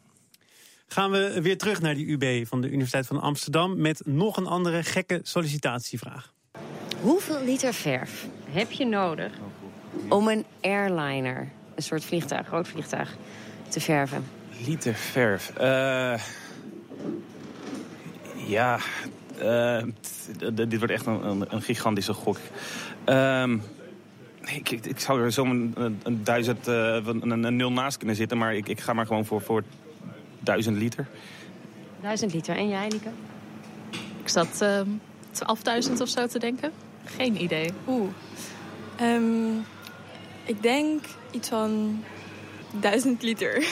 Gaan 0.88 1.12
we 1.12 1.40
weer 1.42 1.58
terug 1.58 1.82
naar 1.82 1.96
die 1.96 2.08
UB 2.08 2.48
van 2.48 2.62
de 2.62 2.68
Universiteit 2.68 3.08
van 3.08 3.22
Amsterdam... 3.22 3.82
met 3.82 4.02
nog 4.06 4.38
een 4.38 4.48
andere 4.48 4.84
gekke 4.84 5.20
sollicitatievraag. 5.24 6.34
Hoeveel 7.02 7.44
liter 7.44 7.74
verf 7.74 8.28
heb 8.50 8.72
je 8.72 8.86
nodig 8.86 9.32
om 10.10 10.28
een 10.28 10.46
airliner, 10.62 11.52
een 11.80 11.86
soort 11.86 12.06
vliegtuig, 12.06 12.48
groot 12.48 12.68
vliegtuig, 12.68 13.16
te 13.68 13.80
verven? 13.80 14.26
Liter 14.66 14.94
verf. 14.94 15.50
Eh, 15.50 16.22
ja, 18.36 18.80
eh, 19.38 19.84
dit 20.54 20.78
wordt 20.78 20.94
echt 20.94 21.06
een, 21.06 21.26
een, 21.26 21.46
een 21.50 21.62
gigantische 21.62 22.14
gok. 22.14 22.38
Ehm, 23.04 23.58
ik, 24.46 24.70
ik, 24.70 24.86
ik 24.86 25.00
zou 25.00 25.22
er 25.22 25.32
zo 25.32 25.46
een, 25.46 25.74
een, 25.76 26.00
een 26.04 26.24
duizend, 26.24 26.68
eh, 26.68 27.06
een, 27.06 27.44
een, 27.44 27.56
nul 27.56 27.72
naast 27.72 27.98
kunnen 27.98 28.16
zitten, 28.16 28.38
maar 28.38 28.56
ik, 28.56 28.68
ik 28.68 28.80
ga 28.80 28.94
maar 28.94 29.06
gewoon 29.06 29.26
voor, 29.26 29.42
voor 29.42 29.64
duizend 30.40 30.78
liter. 30.78 31.08
Duizend 32.02 32.34
liter. 32.34 32.56
En 32.56 32.70
jij, 32.70 32.88
Lieke? 32.90 33.10
Ik 34.22 34.30
zat 34.30 34.62
ehm 34.62 34.88
12.000 35.90 36.02
of 36.02 36.10
zo 36.10 36.28
te 36.28 36.40
denken. 36.40 36.72
Geen 37.06 37.42
idee. 37.42 37.72
Oeh. 37.88 38.10
Ehm, 38.96 39.54
ik 40.46 40.62
denk 40.62 41.06
iets 41.32 41.50
van 41.50 42.04
duizend 42.80 43.22
liter. 43.22 43.64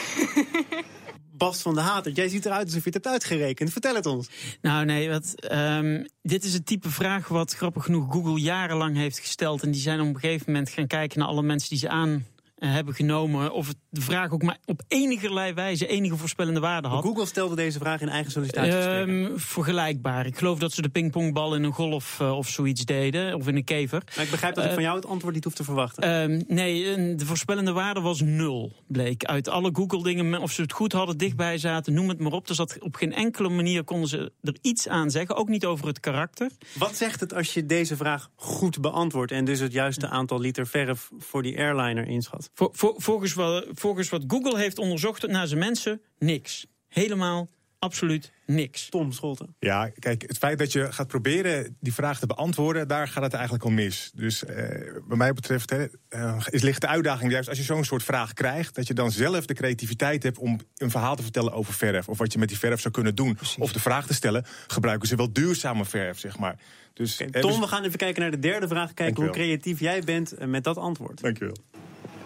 Bas 1.38 1.62
van 1.62 1.74
de 1.74 1.80
Hater, 1.80 2.12
jij 2.12 2.28
ziet 2.28 2.46
eruit 2.46 2.66
alsof 2.66 2.84
je 2.84 2.90
het 2.90 2.94
hebt 2.94 3.06
uitgerekend. 3.06 3.72
Vertel 3.72 3.94
het 3.94 4.06
ons. 4.06 4.28
Nou 4.60 4.84
nee, 4.84 5.10
wat, 5.10 5.34
ehm, 5.34 6.04
dit 6.22 6.44
is 6.44 6.52
het 6.52 6.66
type 6.66 6.90
vraag 6.90 7.28
wat 7.28 7.54
grappig 7.54 7.84
genoeg 7.84 8.12
Google 8.12 8.40
jarenlang 8.40 8.96
heeft 8.96 9.18
gesteld. 9.18 9.62
En 9.62 9.70
die 9.70 9.80
zijn 9.80 10.00
op 10.00 10.06
een 10.06 10.20
gegeven 10.20 10.52
moment 10.52 10.70
gaan 10.70 10.86
kijken 10.86 11.18
naar 11.18 11.28
alle 11.28 11.42
mensen 11.42 11.68
die 11.68 11.78
ze 11.78 11.88
aan 11.88 12.26
hebben 12.58 12.94
genomen. 12.94 13.52
Of 13.52 13.66
het 13.66 13.76
de 13.90 14.00
vraag 14.00 14.32
ook 14.32 14.42
maar 14.42 14.58
op 14.64 14.82
enigerlei 14.88 15.52
wijze 15.52 15.86
enige 15.86 16.16
voorspellende 16.16 16.60
waarde 16.60 16.88
had. 16.88 17.02
Google 17.04 17.26
stelde 17.26 17.54
deze 17.54 17.78
vraag 17.78 18.00
in 18.00 18.08
eigen 18.08 18.32
sollicitatiegesprekken. 18.32 19.24
Ehm, 19.24 19.38
vergelijkbaar. 19.38 20.26
Ik 20.26 20.38
geloof 20.38 20.58
dat 20.58 20.72
ze 20.72 20.82
de 20.82 20.88
pingpongbal 20.88 21.54
in 21.54 21.62
een 21.62 21.72
golf 21.72 22.20
eh, 22.20 22.36
of 22.36 22.48
zoiets 22.48 22.84
deden. 22.84 23.34
Of 23.34 23.48
in 23.48 23.56
een 23.56 23.64
kever. 23.64 24.02
Maar 24.16 24.24
ik 24.24 24.30
begrijp 24.30 24.54
dat 24.54 24.64
ik 24.64 24.70
Eh, 24.70 24.76
van 24.76 24.84
jou 24.84 24.96
het 24.96 25.06
antwoord 25.06 25.34
niet 25.34 25.44
hoef 25.44 25.54
te 25.54 25.64
verwachten. 25.64 26.02
Ehm, 26.02 26.42
nee, 26.54 27.14
de 27.14 27.26
voorspellende 27.26 27.72
waarde 27.72 28.00
was 28.00 28.20
nul, 28.20 28.72
bleek. 28.86 29.24
Uit 29.24 29.48
alle 29.48 29.70
Google-dingen, 29.72 30.40
of 30.40 30.52
ze 30.52 30.62
het 30.62 30.72
goed 30.72 30.92
hadden, 30.92 31.16
dichtbij 31.16 31.58
zaten, 31.58 31.92
noem 31.92 32.08
het 32.08 32.18
maar 32.18 32.32
op. 32.32 32.46
Dus 32.46 32.56
dat 32.56 32.76
op 32.80 32.94
geen 32.94 33.14
enkele 33.14 33.48
manier 33.48 33.84
konden 33.84 34.08
ze 34.08 34.32
er 34.42 34.56
iets 34.60 34.88
aan 34.88 35.10
zeggen. 35.10 35.36
Ook 35.36 35.48
niet 35.48 35.64
over 35.64 35.86
het 35.86 36.00
karakter. 36.00 36.50
Wat 36.78 36.96
zegt 36.96 37.20
het 37.20 37.34
als 37.34 37.54
je 37.54 37.66
deze 37.66 37.96
vraag 37.96 38.30
goed 38.34 38.80
beantwoordt... 38.80 39.32
en 39.32 39.44
dus 39.44 39.60
het 39.60 39.72
juiste 39.72 40.08
aantal 40.08 40.40
liter 40.40 40.66
verf 40.66 41.10
voor 41.18 41.42
die 41.42 41.58
airliner 41.58 42.06
inschat? 42.06 42.47
Vol- 42.54 42.72
vol- 42.72 42.94
volgens, 42.96 43.34
wat, 43.34 43.66
volgens 43.72 44.08
wat 44.08 44.24
Google 44.26 44.58
heeft 44.58 44.78
onderzocht 44.78 45.26
naar 45.26 45.46
zijn 45.46 45.58
mensen, 45.58 46.00
niks. 46.18 46.66
Helemaal, 46.88 47.48
absoluut 47.78 48.32
niks. 48.46 48.88
Tom 48.88 49.12
Scholten. 49.12 49.54
Ja, 49.58 49.90
kijk, 49.98 50.22
het 50.26 50.38
feit 50.38 50.58
dat 50.58 50.72
je 50.72 50.92
gaat 50.92 51.06
proberen 51.06 51.76
die 51.80 51.92
vraag 51.94 52.18
te 52.18 52.26
beantwoorden, 52.26 52.88
daar 52.88 53.08
gaat 53.08 53.22
het 53.22 53.32
eigenlijk 53.32 53.64
al 53.64 53.70
mis. 53.70 54.10
Dus 54.14 54.44
eh, 54.44 54.92
wat 55.06 55.18
mij 55.18 55.32
betreft 55.32 55.70
hè, 55.70 55.86
eh, 56.08 56.46
is, 56.50 56.62
ligt 56.62 56.80
de 56.80 56.86
uitdaging 56.86 57.30
juist 57.30 57.48
als 57.48 57.58
je 57.58 57.64
zo'n 57.64 57.84
soort 57.84 58.02
vraag 58.02 58.32
krijgt, 58.32 58.74
dat 58.74 58.86
je 58.86 58.94
dan 58.94 59.10
zelf 59.10 59.46
de 59.46 59.54
creativiteit 59.54 60.22
hebt 60.22 60.38
om 60.38 60.60
een 60.76 60.90
verhaal 60.90 61.16
te 61.16 61.22
vertellen 61.22 61.52
over 61.52 61.72
verf. 61.72 62.08
Of 62.08 62.18
wat 62.18 62.32
je 62.32 62.38
met 62.38 62.48
die 62.48 62.58
verf 62.58 62.80
zou 62.80 62.94
kunnen 62.94 63.14
doen. 63.14 63.38
Of 63.58 63.72
de 63.72 63.80
vraag 63.80 64.06
te 64.06 64.14
stellen, 64.14 64.44
gebruiken 64.66 65.08
ze 65.08 65.16
wel 65.16 65.32
duurzame 65.32 65.84
verf, 65.84 66.18
zeg 66.18 66.38
maar. 66.38 66.58
Dus, 66.92 67.18
hè, 67.18 67.30
Tom, 67.30 67.50
dus- 67.50 67.58
we 67.58 67.66
gaan 67.66 67.84
even 67.84 67.98
kijken 67.98 68.22
naar 68.22 68.30
de 68.30 68.38
derde 68.38 68.68
vraag. 68.68 68.94
Kijken 68.94 69.22
hoe 69.22 69.32
creatief 69.32 69.80
jij 69.80 70.02
bent 70.02 70.32
eh, 70.32 70.46
met 70.46 70.64
dat 70.64 70.76
antwoord. 70.76 71.20
Dankjewel. 71.20 71.56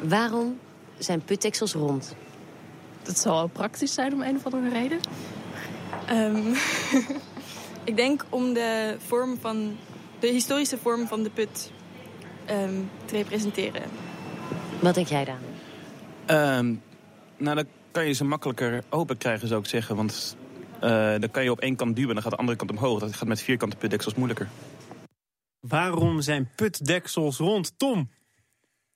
Waarom 0.02 0.58
zijn 0.98 1.24
putdeksels 1.24 1.72
rond? 1.72 2.14
Dat 3.02 3.18
zal 3.18 3.34
wel 3.34 3.48
praktisch 3.48 3.94
zijn 3.94 4.12
om 4.12 4.22
een 4.22 4.36
of 4.36 4.44
andere 4.44 4.68
reden. 4.68 5.00
Ehm, 6.06 6.54
ik 7.90 7.96
denk 7.96 8.24
om 8.28 8.52
de 8.52 8.96
vorm 9.06 9.38
van 9.40 9.76
de 10.20 10.26
historische 10.26 10.78
vorm 10.78 11.06
van 11.06 11.22
de 11.22 11.30
put 11.30 11.72
ehm, 12.44 12.80
te 13.04 13.16
representeren. 13.16 13.82
Wat 14.80 14.94
denk 14.94 15.06
jij, 15.06 15.24
Daan? 15.24 15.40
Ehm, 16.26 16.74
nou, 17.36 17.56
dan 17.56 17.66
kan 17.90 18.06
je 18.06 18.12
ze 18.12 18.24
makkelijker 18.24 18.82
open 18.88 19.18
krijgen, 19.18 19.48
zou 19.48 19.60
ik 19.60 19.66
zeggen. 19.66 19.96
Want 19.96 20.36
eh, 20.80 21.14
dan 21.18 21.30
kan 21.30 21.42
je 21.42 21.50
op 21.50 21.60
één 21.60 21.76
kant 21.76 21.96
duwen 21.96 22.08
en 22.08 22.14
dan 22.14 22.22
gaat 22.22 22.32
de 22.32 22.38
andere 22.38 22.58
kant 22.58 22.70
omhoog. 22.70 23.00
Dat 23.00 23.16
gaat 23.16 23.28
met 23.28 23.42
vierkante 23.42 23.76
putdeksels 23.76 24.14
moeilijker. 24.14 24.48
Waarom 25.60 26.20
zijn 26.20 26.50
putdeksels 26.56 27.36
rond? 27.36 27.78
Tom? 27.78 28.08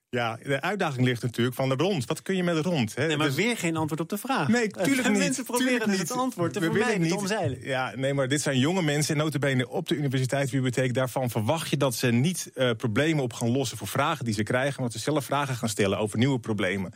Ja, 0.09 0.37
de 0.43 0.61
uitdaging 0.61 1.05
ligt 1.05 1.21
natuurlijk 1.21 1.55
van 1.55 1.69
de 1.69 1.75
rond. 1.75 2.05
Wat 2.05 2.21
kun 2.21 2.35
je 2.35 2.43
met 2.43 2.65
rond? 2.65 2.95
Hè? 2.95 3.07
Nee, 3.07 3.17
maar 3.17 3.27
Dus- 3.27 3.35
weer 3.35 3.57
geen 3.57 3.75
antwoord 3.77 3.99
op 4.01 4.09
de 4.09 4.17
vraag. 4.17 4.47
Nee, 4.47 4.67
tuurlijk 4.67 5.07
niet. 5.09 5.17
Mensen 5.17 5.43
proberen 5.43 5.69
tuurlijk 5.71 5.89
het 5.99 5.99
niet. 6.09 6.11
antwoord 6.11 6.53
te 6.53 6.59
We 6.59 6.65
willen 6.65 6.81
vermijden, 6.81 7.07
niet. 7.07 7.17
omzeilen. 7.19 7.59
Ja, 7.63 7.93
nee, 7.95 8.13
maar 8.13 8.27
dit 8.27 8.41
zijn 8.41 8.59
jonge 8.59 8.81
mensen, 8.81 9.17
notabene 9.17 9.69
op 9.69 9.87
de 9.87 9.95
universiteitsbibliotheek. 9.95 10.93
Daarvan 10.93 11.29
verwacht 11.29 11.69
je 11.69 11.77
dat 11.77 11.95
ze 11.95 12.07
niet 12.07 12.51
eh, 12.53 12.71
problemen 12.77 13.23
op 13.23 13.33
gaan 13.33 13.49
lossen 13.51 13.77
voor 13.77 13.87
vragen 13.87 14.25
die 14.25 14.33
ze 14.33 14.43
krijgen, 14.43 14.73
maar 14.81 14.89
dat 14.91 15.01
ze 15.01 15.11
zelf 15.11 15.25
vragen 15.25 15.55
gaan 15.55 15.69
stellen 15.69 15.97
over 15.97 16.17
nieuwe 16.17 16.39
problemen. 16.39 16.93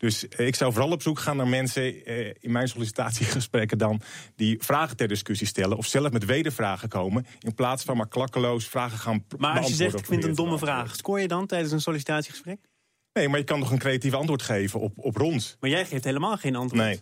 Dus 0.00 0.28
eh, 0.28 0.46
ik 0.46 0.54
zou 0.54 0.72
vooral 0.72 0.90
op 0.90 1.02
zoek 1.02 1.18
gaan 1.18 1.36
naar 1.36 1.48
mensen 1.48 2.04
eh, 2.04 2.26
in 2.26 2.52
mijn 2.52 2.68
sollicitatiegesprekken 2.68 3.78
dan... 3.78 4.00
die 4.36 4.56
vragen 4.62 4.96
ter 4.96 5.08
discussie 5.08 5.46
stellen 5.46 5.76
of 5.76 5.86
zelf 5.86 6.12
met 6.12 6.24
wedervragen 6.24 6.88
komen... 6.88 7.26
in 7.40 7.54
plaats 7.54 7.84
van 7.84 7.96
maar 7.96 8.08
klakkeloos 8.08 8.68
vragen 8.68 8.98
gaan 8.98 9.24
Maar 9.38 9.58
als 9.58 9.68
je 9.68 9.74
zegt, 9.74 9.98
ik 9.98 10.06
vind 10.06 10.24
een 10.24 10.34
domme 10.34 10.58
vraag... 10.58 10.96
scoor 10.96 11.20
je 11.20 11.28
dan 11.28 11.46
tijdens 11.46 11.72
een 11.72 11.80
sollicitatiegesprek? 11.80 12.58
Nee, 13.12 13.28
maar 13.28 13.38
je 13.38 13.44
kan 13.44 13.58
nog 13.58 13.70
een 13.70 13.78
creatief 13.78 14.12
antwoord 14.12 14.42
geven 14.42 14.80
op, 14.80 14.98
op 14.98 15.16
rond. 15.16 15.56
Maar 15.60 15.70
jij 15.70 15.86
geeft 15.86 16.04
helemaal 16.04 16.36
geen 16.36 16.56
antwoord. 16.56 16.82
Nee. 16.82 16.98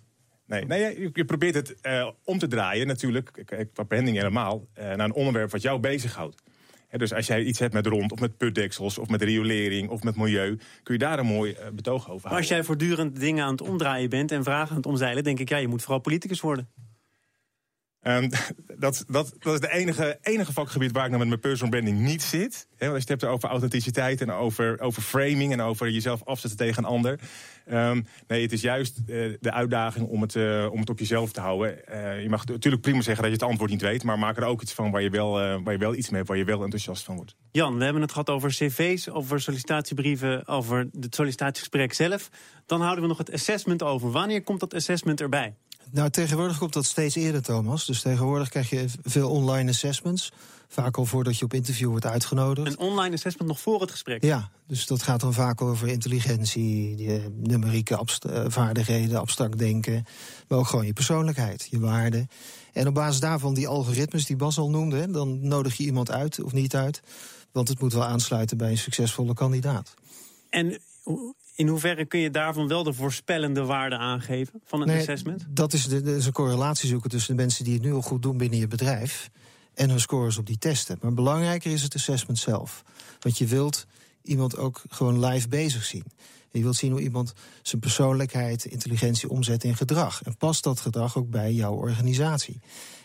Nee, 0.47 0.65
nee 0.65 1.11
je, 1.13 1.25
probeert 1.25 1.55
het 1.55 1.81
eh, 1.81 2.09
om 2.25 2.39
te 2.39 2.47
draaien 2.47 2.87
natuurlijk, 2.87 3.45
qua 3.73 3.83
branding 3.83 4.17
helemaal... 4.17 4.67
naar 4.75 5.01
een 5.01 5.13
onderwerp 5.13 5.51
wat 5.51 5.63
jou 5.63 5.81
bezighoudt. 5.81 6.43
Dus 6.91 7.13
als 7.13 7.27
jij 7.27 7.43
iets 7.43 7.59
hebt 7.59 7.75
met 7.75 7.87
rond, 7.87 8.13
of 8.13 8.21
met 8.21 8.37
putdeksels, 8.37 8.99
of 8.99 9.09
met 9.09 9.23
riolering... 9.23 9.89
of 9.89 10.03
met 10.03 10.17
milieu, 10.17 10.59
kun 10.83 10.95
je 10.95 11.01
daar 11.01 11.19
een 11.19 11.27
mooi 11.27 11.53
eh, 11.53 11.71
betoog 11.71 12.01
over 12.01 12.07
houden. 12.07 12.31
Maar 12.31 12.39
als 12.39 12.49
jij 12.49 12.65
voortdurend 12.65 13.21
dingen 13.21 13.45
aan 13.45 13.51
het 13.51 13.61
omdraaien 13.61 14.11
bent... 14.11 14.33
en 14.33 14.45
vragen 14.45 14.71
aan 14.71 14.77
het 14.77 14.87
omzeilen, 14.87 15.25
denk 15.25 15.39
ik, 15.39 15.49
ja, 15.49 15.57
je 15.57 15.69
moet 15.69 15.83
vooral 15.83 16.01
politicus 16.01 16.41
worden. 16.41 16.69
Ehm, 18.03 18.29
dat, 18.79 19.05
dat, 19.09 19.35
is 19.43 19.61
de 19.61 19.73
enige, 19.73 20.19
enige 20.23 20.53
vakgebied 20.53 20.93
waar 20.93 21.05
ik 21.05 21.09
nou 21.09 21.21
met 21.21 21.29
mijn 21.29 21.41
personal 21.41 21.71
branding 21.71 21.99
niet 21.99 22.23
zit. 22.23 22.67
Want 22.79 22.93
als 22.93 23.05
je 23.05 23.13
het 23.13 23.21
hebt 23.21 23.33
over 23.35 23.49
authenticiteit 23.49 24.21
en 24.21 24.31
over, 24.31 24.81
over 24.81 25.03
framing 25.03 25.53
en 25.53 25.61
over 25.61 25.91
jezelf 25.91 26.25
afzetten 26.25 26.59
tegen 26.59 26.85
een 26.85 26.91
ander. 26.91 27.19
Ehm, 27.67 28.03
nee, 28.27 28.43
het 28.43 28.53
is 28.53 28.61
juist 28.61 28.99
eh, 28.99 29.05
de 29.41 29.53
uitdaging 29.53 30.09
om 30.09 30.23
het, 30.23 30.37
eh, 30.37 30.69
om 30.71 30.81
het 30.81 30.91
op 30.91 30.99
jezelf 30.99 31.33
te 31.33 31.41
houden. 31.41 31.87
Eh, 31.87 32.23
je 32.23 32.29
mag 32.29 32.47
natuurlijk 32.47 32.83
prima 32.83 33.01
zeggen 33.01 33.23
dat 33.23 33.33
je 33.33 33.39
het 33.39 33.49
antwoord 33.49 33.71
niet 33.71 33.83
weet, 33.83 34.05
maar 34.05 34.19
maak 34.19 34.37
er 34.37 34.45
ook 34.45 34.63
iets 34.63 34.73
van 34.73 34.91
waar 34.91 35.03
je 35.03 35.11
wel, 35.11 35.33
waar 35.63 35.73
je 35.73 35.79
wel 35.79 35.95
iets 35.95 36.09
mee 36.09 36.17
hebt, 36.17 36.29
waar 36.29 36.39
je 36.39 36.45
wel 36.45 36.63
enthousiast 36.63 37.05
van 37.05 37.17
wordt. 37.17 37.37
Jan, 37.51 37.79
we 37.79 37.85
hebben 37.85 38.03
het 38.03 38.13
gehad 38.13 38.31
over 38.31 38.51
cv's, 38.51 39.09
over 39.09 39.41
sollicitatiebrieven... 39.41 40.47
over 40.47 40.89
het 41.01 41.15
sollicitatiegesprek 41.15 41.93
zelf. 41.93 42.29
Dan 42.67 42.81
houden 42.81 43.03
we 43.03 43.09
nog 43.09 43.19
het 43.19 43.33
assessment 43.33 43.83
over. 43.83 44.11
Wanneer 44.11 44.43
komt 44.43 44.61
dat 44.61 44.75
assessment 44.75 45.21
erbij? 45.21 45.55
Nou, 45.91 46.11
tegenwoordig 46.11 46.59
komt 46.59 46.73
dat 46.73 46.85
steeds 46.85 47.15
eerder, 47.15 47.43
Thomas. 47.43 47.87
Dus 47.87 48.03
tegenwoordig 48.03 48.49
krijg 48.49 48.71
je 48.71 48.85
veel 49.03 49.31
online 49.31 49.71
assessments. 49.71 50.33
Vaak 50.69 50.97
al 50.97 51.05
voordat 51.05 51.39
je 51.39 51.45
op 51.45 51.55
interview 51.55 51.89
wordt 51.89 52.07
uitgenodigd. 52.07 52.67
Een 52.67 52.79
online 52.79 53.15
assessment 53.15 53.49
nog 53.49 53.61
voor 53.61 53.81
het 53.81 53.91
gesprek? 53.91 54.25
Ja, 54.25 54.51
dus 54.67 54.87
dat 54.87 55.03
gaat 55.03 55.21
dan 55.21 55.33
vaak 55.33 55.61
over 55.63 55.89
intelligentie, 55.89 56.97
je 56.97 57.31
numerieke 57.37 57.97
abst- 57.97 58.25
eh, 58.25 58.45
vaardigheden, 58.49 59.21
abstract 59.21 59.59
denken. 59.59 60.05
Maar 60.49 60.59
ook 60.59 60.67
gewoon 60.67 60.87
je 60.87 60.93
persoonlijkheid, 60.93 61.67
je 61.71 61.81
waarden. 61.81 62.29
En 62.73 62.87
op 62.87 62.95
basis 62.95 63.21
daarvan, 63.21 63.55
die 63.55 63.69
algoritmes 63.69 64.27
die 64.27 64.37
Bas 64.37 64.59
al 64.59 64.71
noemde, 64.71 65.11
dan 65.11 65.49
nodig 65.49 65.77
je 65.77 65.85
iemand 65.85 66.11
uit 66.11 66.43
of 66.43 66.53
niet 66.53 66.77
uit. 66.77 67.03
Want 67.53 67.69
het 67.69 67.81
moet 67.81 67.93
wel 67.93 68.05
aansluiten 68.05 68.57
bij 68.57 68.71
een 68.71 68.79
succesvolle 68.79 69.35
kandidaat. 69.35 69.95
En 70.51 70.81
In 71.59 71.69
hoeverre 71.69 72.05
kun 72.05 72.21
je 72.21 72.31
daarvan 72.31 72.69
wel 72.69 72.83
de 72.83 72.93
voorspellende 72.93 73.65
waarde 73.65 73.97
aangeven 73.97 74.61
van 74.65 74.81
een 74.81 74.87
Nee, 74.87 74.99
assessment? 74.99 75.47
Dat 75.49 75.73
is, 75.73 75.87
de, 75.87 76.01
dat 76.01 76.15
is 76.15 76.27
een 76.27 76.33
correlatie 76.33 76.89
zoeken 76.89 77.11
tussen 77.11 77.37
de 77.37 77.43
mensen 77.43 77.65
die 77.65 77.75
het 77.75 77.83
nu 77.83 77.93
al 77.93 78.03
goed 78.03 78.23
doen 78.23 78.37
binnen 78.37 78.59
je 78.59 78.67
bedrijf 78.67 79.31
en 79.75 79.91
hun 79.91 80.01
scores 80.01 80.39
op 80.39 80.47
die 80.47 80.59
testen. 80.59 80.99
Maar 81.01 81.15
belangrijker 81.15 81.73
is 81.73 81.83
het 81.83 81.95
assessment 81.95 82.39
zelf. 82.39 82.83
Want 83.21 83.39
je 83.39 83.47
wilt 83.47 83.87
iemand 84.23 84.57
ook 84.57 84.83
gewoon 84.89 85.25
live 85.25 85.49
bezig 85.49 85.85
zien. 85.85 86.05
Je 86.51 86.63
wilt 86.63 86.77
zien 86.77 86.91
hoe 86.91 87.01
iemand 87.01 87.33
zijn 87.63 87.81
persoonlijkheid, 87.81 88.65
intelligentie 88.65 89.29
omzet 89.29 89.65
in 89.65 89.77
gedrag. 89.77 90.23
En 90.23 90.37
past 90.37 90.65
dat 90.65 90.81
gedrag 90.81 91.17
ook 91.17 91.31
bij 91.31 91.53
jouw 91.53 91.75
organisatie? 91.75 92.61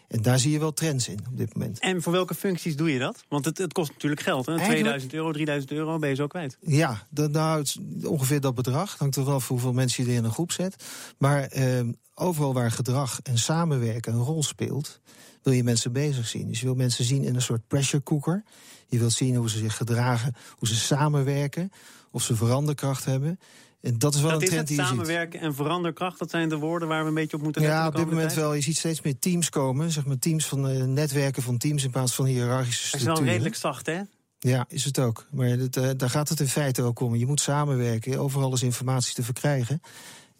En 0.07 0.21
daar 0.21 0.39
zie 0.39 0.51
je 0.51 0.59
wel 0.59 0.73
trends 0.73 1.07
in 1.07 1.19
op 1.29 1.37
dit 1.37 1.53
moment. 1.53 1.79
En 1.79 2.01
voor 2.01 2.11
welke 2.11 2.35
functies 2.35 2.75
doe 2.75 2.93
je 2.93 2.99
dat? 2.99 3.23
Want 3.29 3.45
het, 3.45 3.57
het 3.57 3.73
kost 3.73 3.91
natuurlijk 3.91 4.21
geld. 4.21 4.45
Hè? 4.45 4.51
Eigenlijk- 4.51 4.79
2000 4.79 5.13
euro, 5.13 5.31
3000 5.31 5.71
euro 5.71 5.99
ben 5.99 6.09
je 6.09 6.15
zo 6.15 6.27
kwijt. 6.27 6.57
Ja, 6.61 7.07
dat, 7.09 7.31
nou, 7.31 7.65
ongeveer 8.03 8.41
dat 8.41 8.55
bedrag. 8.55 8.97
Hangt 8.97 9.15
er 9.15 9.25
wel 9.25 9.33
af 9.33 9.47
hoeveel 9.47 9.73
mensen 9.73 10.03
je 10.03 10.09
er 10.09 10.15
in 10.15 10.23
een 10.23 10.31
groep 10.31 10.51
zet. 10.51 10.83
Maar 11.17 11.43
eh, 11.43 11.79
overal 12.15 12.53
waar 12.53 12.71
gedrag 12.71 13.19
en 13.23 13.37
samenwerken 13.37 14.13
een 14.13 14.19
rol 14.19 14.43
speelt, 14.43 14.99
wil 15.41 15.53
je 15.53 15.63
mensen 15.63 15.91
bezig 15.91 16.27
zien. 16.27 16.47
Dus 16.47 16.59
je 16.59 16.65
wil 16.65 16.75
mensen 16.75 17.05
zien 17.05 17.23
in 17.23 17.35
een 17.35 17.41
soort 17.41 17.67
pressure 17.67 18.03
cooker. 18.03 18.43
Je 18.87 18.99
wilt 18.99 19.13
zien 19.13 19.35
hoe 19.35 19.49
ze 19.49 19.57
zich 19.57 19.77
gedragen, 19.77 20.35
hoe 20.57 20.67
ze 20.67 20.75
samenwerken, 20.75 21.71
of 22.11 22.23
ze 22.23 22.35
veranderkracht 22.35 23.05
hebben. 23.05 23.39
En 23.83 23.97
dat 23.99 24.15
is 24.15 24.21
wel 24.21 24.29
dat 24.31 24.39
een 24.39 24.45
is 24.47 24.49
trend 24.53 24.67
het 24.69 24.77
die 24.77 24.77
je 24.77 24.91
ziet. 24.91 24.97
samenwerken 24.97 25.39
en 25.39 25.55
veranderkracht. 25.55 26.19
Dat 26.19 26.29
zijn 26.29 26.49
de 26.49 26.57
woorden 26.57 26.87
waar 26.87 27.01
we 27.01 27.07
een 27.07 27.13
beetje 27.13 27.37
op 27.37 27.43
moeten 27.43 27.61
letten. 27.61 27.79
Ja, 27.79 27.87
op 27.87 27.95
dit 27.95 28.05
moment 28.05 28.27
tijd. 28.27 28.39
wel. 28.39 28.53
Je 28.53 28.61
ziet 28.61 28.77
steeds 28.77 29.01
meer 29.01 29.19
teams 29.19 29.49
komen, 29.49 29.91
zeg 29.91 30.05
maar 30.05 30.19
teams 30.19 30.45
van 30.45 30.67
eh, 30.69 30.83
netwerken 30.83 31.43
van 31.43 31.57
teams 31.57 31.83
in 31.83 31.91
plaats 31.91 32.15
van 32.15 32.25
hiërarchische 32.25 32.83
Dat 32.91 32.99
is 32.99 33.05
wel 33.05 33.15
structuren. 33.15 33.31
redelijk 33.31 33.55
zacht, 33.55 33.85
hè? 33.85 34.01
Ja, 34.39 34.65
is 34.67 34.83
het 34.85 34.99
ook. 34.99 35.25
Maar 35.31 35.47
het, 35.47 35.77
eh, 35.77 35.89
daar 35.97 36.09
gaat 36.09 36.29
het 36.29 36.39
in 36.39 36.47
feite 36.47 36.81
ook 36.81 36.99
om. 36.99 37.15
Je 37.15 37.25
moet 37.25 37.39
samenwerken, 37.41 38.19
overal 38.19 38.53
is 38.53 38.63
informatie 38.63 39.13
te 39.13 39.23
verkrijgen. 39.23 39.81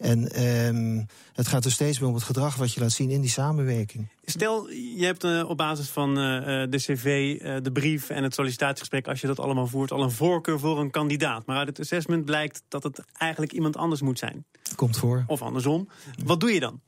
En 0.04 0.32
ehm, 0.32 1.04
het 1.32 1.46
gaat 1.46 1.62
dus 1.62 1.72
steeds 1.72 1.98
meer 1.98 2.08
om 2.08 2.14
het 2.14 2.22
gedrag 2.22 2.56
wat 2.56 2.72
je 2.72 2.80
laat 2.80 2.92
zien 2.92 3.10
in 3.10 3.20
die 3.20 3.30
samenwerking. 3.30 4.08
Stel, 4.24 4.70
je 4.70 5.04
hebt 5.04 5.24
eh, 5.24 5.48
op 5.48 5.56
basis 5.56 5.88
van 5.88 6.18
eh, 6.18 6.62
eh, 6.62 6.70
de 6.70 6.76
cv, 6.76 7.38
de 7.62 7.72
brief 7.72 8.10
en 8.10 8.22
het 8.22 8.34
sollicitatiegesprek... 8.34 9.08
als 9.08 9.20
je 9.20 9.26
dat 9.26 9.40
allemaal 9.40 9.66
voert, 9.66 9.92
al 9.92 10.02
een 10.02 10.10
voorkeur 10.10 10.58
voor 10.58 10.80
een 10.80 10.90
kandidaat. 10.90 11.46
Maar 11.46 11.56
uit 11.56 11.68
het 11.68 11.80
assessment 11.80 12.24
blijkt 12.24 12.62
dat 12.68 12.82
het 12.82 13.04
eigenlijk 13.12 13.52
iemand 13.52 13.76
anders 13.76 14.00
moet 14.00 14.18
zijn. 14.18 14.44
Komt 14.76 14.96
voor. 14.96 15.24
Of 15.26 15.42
andersom. 15.42 15.88
Wat 16.24 16.40
doe 16.40 16.52
je 16.52 16.60
dan? 16.60 16.80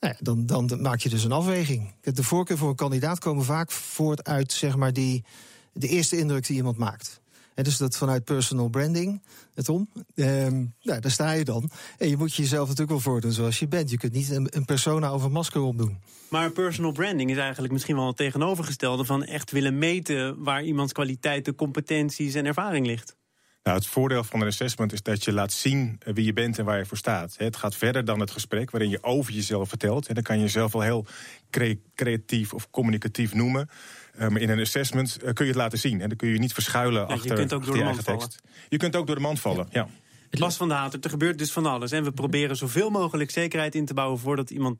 Nou 0.00 0.14
ja, 0.18 0.24
dan, 0.24 0.46
dan 0.46 0.82
maak 0.82 1.00
je 1.00 1.08
dus 1.08 1.24
een 1.24 1.32
afweging. 1.32 1.94
De 2.00 2.22
voorkeur 2.22 2.58
voor 2.58 2.68
een 2.68 2.74
kandidaat 2.74 3.18
komen 3.18 3.44
vaak 3.44 3.70
voort 3.70 4.24
uit 4.24 4.52
zeg 4.52 4.76
maar, 4.76 4.92
die, 4.92 5.24
de 5.72 5.88
eerste 5.88 6.18
indruk 6.18 6.46
die 6.46 6.56
iemand 6.56 6.76
maakt. 6.76 7.22
Dus 7.54 7.76
dat 7.76 7.96
vanuit 7.96 8.24
personal 8.24 8.68
branding, 8.68 9.22
het 9.54 9.68
om. 9.68 9.88
Ehm, 10.14 10.64
nou, 10.82 11.00
daar 11.00 11.10
sta 11.10 11.32
je 11.32 11.44
dan. 11.44 11.70
En 11.98 12.08
je 12.08 12.16
moet 12.16 12.34
jezelf 12.34 12.62
natuurlijk 12.62 12.90
wel 12.90 13.12
voordoen 13.12 13.32
zoals 13.32 13.58
je 13.58 13.68
bent. 13.68 13.90
Je 13.90 13.96
kunt 13.96 14.12
niet 14.12 14.30
een, 14.30 14.46
een 14.50 14.64
persona 14.64 15.10
een 15.10 15.32
masker 15.32 15.60
opdoen. 15.60 15.98
Maar 16.28 16.50
personal 16.50 16.92
branding 16.92 17.30
is 17.30 17.36
eigenlijk 17.36 17.72
misschien 17.72 17.96
wel 17.96 18.06
het 18.06 18.16
tegenovergestelde... 18.16 19.04
van 19.04 19.24
echt 19.24 19.50
willen 19.50 19.78
meten 19.78 20.42
waar 20.42 20.62
iemands 20.62 20.92
kwaliteiten, 20.92 21.54
competenties 21.54 22.34
en 22.34 22.46
ervaring 22.46 22.86
ligt. 22.86 23.16
Nou, 23.64 23.76
het 23.76 23.86
voordeel 23.86 24.24
van 24.24 24.40
een 24.40 24.46
assessment 24.46 24.92
is 24.92 25.02
dat 25.02 25.24
je 25.24 25.32
laat 25.32 25.52
zien 25.52 25.96
eh, 25.98 26.14
wie 26.14 26.24
je 26.24 26.32
bent 26.32 26.58
en 26.58 26.64
waar 26.64 26.78
je 26.78 26.86
voor 26.86 26.96
staat. 26.96 27.34
Hè, 27.38 27.44
Het 27.44 27.56
gaat 27.56 27.74
verder 27.74 28.04
dan 28.04 28.20
het 28.20 28.30
gesprek 28.30 28.70
waarin 28.70 28.90
je 28.90 29.02
over 29.02 29.32
jezelf 29.32 29.68
vertelt. 29.68 30.06
En 30.06 30.14
dan 30.14 30.22
kan 30.22 30.36
je 30.36 30.42
jezelf 30.42 30.72
wel 30.72 30.82
heel 30.82 31.06
cre- 31.50 31.78
creatief 31.94 32.52
of 32.52 32.70
communicatief 32.70 33.34
noemen. 33.34 33.68
Eh, 34.14 34.28
maar 34.28 34.40
in 34.40 34.50
een 34.50 34.60
assessment 34.60 35.16
eh, 35.16 35.32
kun 35.32 35.44
je 35.44 35.50
het 35.50 35.60
laten 35.60 35.78
zien. 35.78 36.00
En 36.00 36.08
dan 36.08 36.16
kun 36.16 36.28
je 36.28 36.34
je 36.34 36.40
niet 36.40 36.52
verschuilen 36.52 37.00
je 37.00 37.14
achter, 37.14 37.34
kunt 37.34 37.52
ook 37.52 37.64
door 37.64 37.74
je 37.74 37.80
de 37.80 37.86
eigen 37.86 38.04
mand 38.06 38.20
tekst. 38.20 38.42
Je 38.68 38.76
kunt 38.76 38.96
ook 38.96 39.06
door 39.06 39.16
de 39.16 39.22
mand 39.22 39.40
vallen, 39.40 39.66
ja. 39.70 39.88
Bas 40.30 40.56
van 40.56 40.68
de 40.68 40.74
Hatert, 40.74 41.04
er 41.04 41.10
gebeurt 41.10 41.38
dus 41.38 41.52
van 41.52 41.66
alles. 41.66 41.92
En 41.92 42.04
we 42.04 42.12
proberen 42.12 42.56
zoveel 42.56 42.90
mogelijk 42.90 43.30
zekerheid 43.30 43.74
in 43.74 43.84
te 43.84 43.94
bouwen... 43.94 44.18
voordat 44.18 44.50
iemand 44.50 44.78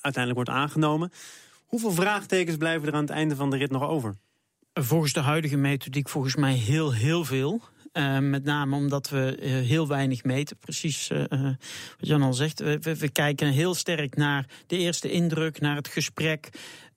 uiteindelijk 0.00 0.46
wordt 0.46 0.60
aangenomen. 0.60 1.12
Hoeveel 1.64 1.92
vraagtekens 1.92 2.56
blijven 2.56 2.88
er 2.88 2.94
aan 2.94 3.00
het 3.00 3.10
einde 3.10 3.36
van 3.36 3.50
de 3.50 3.56
rit 3.56 3.70
nog 3.70 3.82
over? 3.82 4.16
Volgens 4.74 5.12
de 5.12 5.20
huidige 5.20 5.56
methodiek 5.56 6.08
volgens 6.08 6.36
mij 6.36 6.54
heel, 6.54 6.92
heel 6.92 7.24
veel. 7.24 7.62
Eh, 7.94 8.18
met 8.18 8.44
name 8.44 8.76
omdat 8.76 9.08
we 9.08 9.36
eh, 9.36 9.50
heel 9.52 9.88
weinig 9.88 10.24
meten. 10.24 10.56
Precies 10.56 11.10
eh, 11.10 11.18
wat 11.28 12.08
Jan 12.08 12.22
al 12.22 12.32
zegt. 12.34 12.58
We, 12.60 12.78
we- 12.98 13.08
kijken 13.08 13.48
heel 13.48 13.74
sterk 13.74 14.16
naar 14.16 14.46
de 14.66 14.76
eerste 14.78 15.10
indruk, 15.10 15.60
naar 15.60 15.76
het 15.76 15.88
gesprek. 15.88 16.48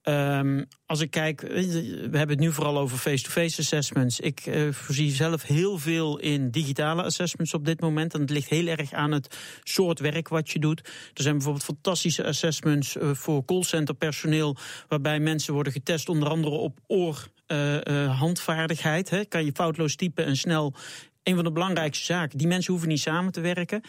Ehm, 0.02 0.64
als 0.86 1.00
ik 1.00 1.10
kijk, 1.10 1.40
we 1.40 2.08
hebben 2.12 2.28
het 2.28 2.38
nu 2.38 2.52
vooral 2.52 2.78
over 2.78 2.98
face-to-face 2.98 3.60
assessments. 3.60 4.20
Ik 4.20 4.40
eh, 4.40 4.72
voorzie 4.72 5.10
zelf 5.10 5.42
heel 5.42 5.78
veel 5.78 6.18
in 6.18 6.50
digitale 6.50 7.02
assessments 7.02 7.54
op 7.54 7.64
dit 7.64 7.80
moment. 7.80 8.14
En 8.14 8.20
het 8.20 8.30
ligt 8.30 8.48
heel 8.48 8.66
erg 8.66 8.92
aan 8.92 9.12
het 9.12 9.36
soort 9.62 9.98
werk 10.00 10.28
wat 10.28 10.50
je 10.50 10.58
doet. 10.58 10.80
Er 11.14 11.22
zijn 11.22 11.34
bijvoorbeeld 11.34 11.64
fantastische 11.64 12.24
assessments 12.24 12.96
eh, 12.96 13.10
voor 13.14 13.44
callcenterpersoneel. 13.44 14.56
Waarbij 14.88 15.20
mensen 15.20 15.54
worden 15.54 15.72
getest, 15.72 16.08
onder 16.08 16.28
andere 16.28 16.54
op 16.54 16.78
oor. 16.86 17.28
Eh, 17.48 17.86
eh, 17.86 18.18
handvaardigheid. 18.18 19.10
Hè. 19.10 19.24
Kan 19.24 19.44
je 19.44 19.50
foutloos 19.54 19.96
typen 19.96 20.24
en 20.24 20.36
snel. 20.36 20.74
Een 21.22 21.34
van 21.34 21.44
de 21.44 21.52
belangrijkste 21.52 22.04
zaken. 22.04 22.38
Die 22.38 22.46
mensen 22.46 22.72
hoeven 22.72 22.88
niet 22.88 23.00
samen 23.00 23.32
te 23.32 23.40
werken. 23.40 23.82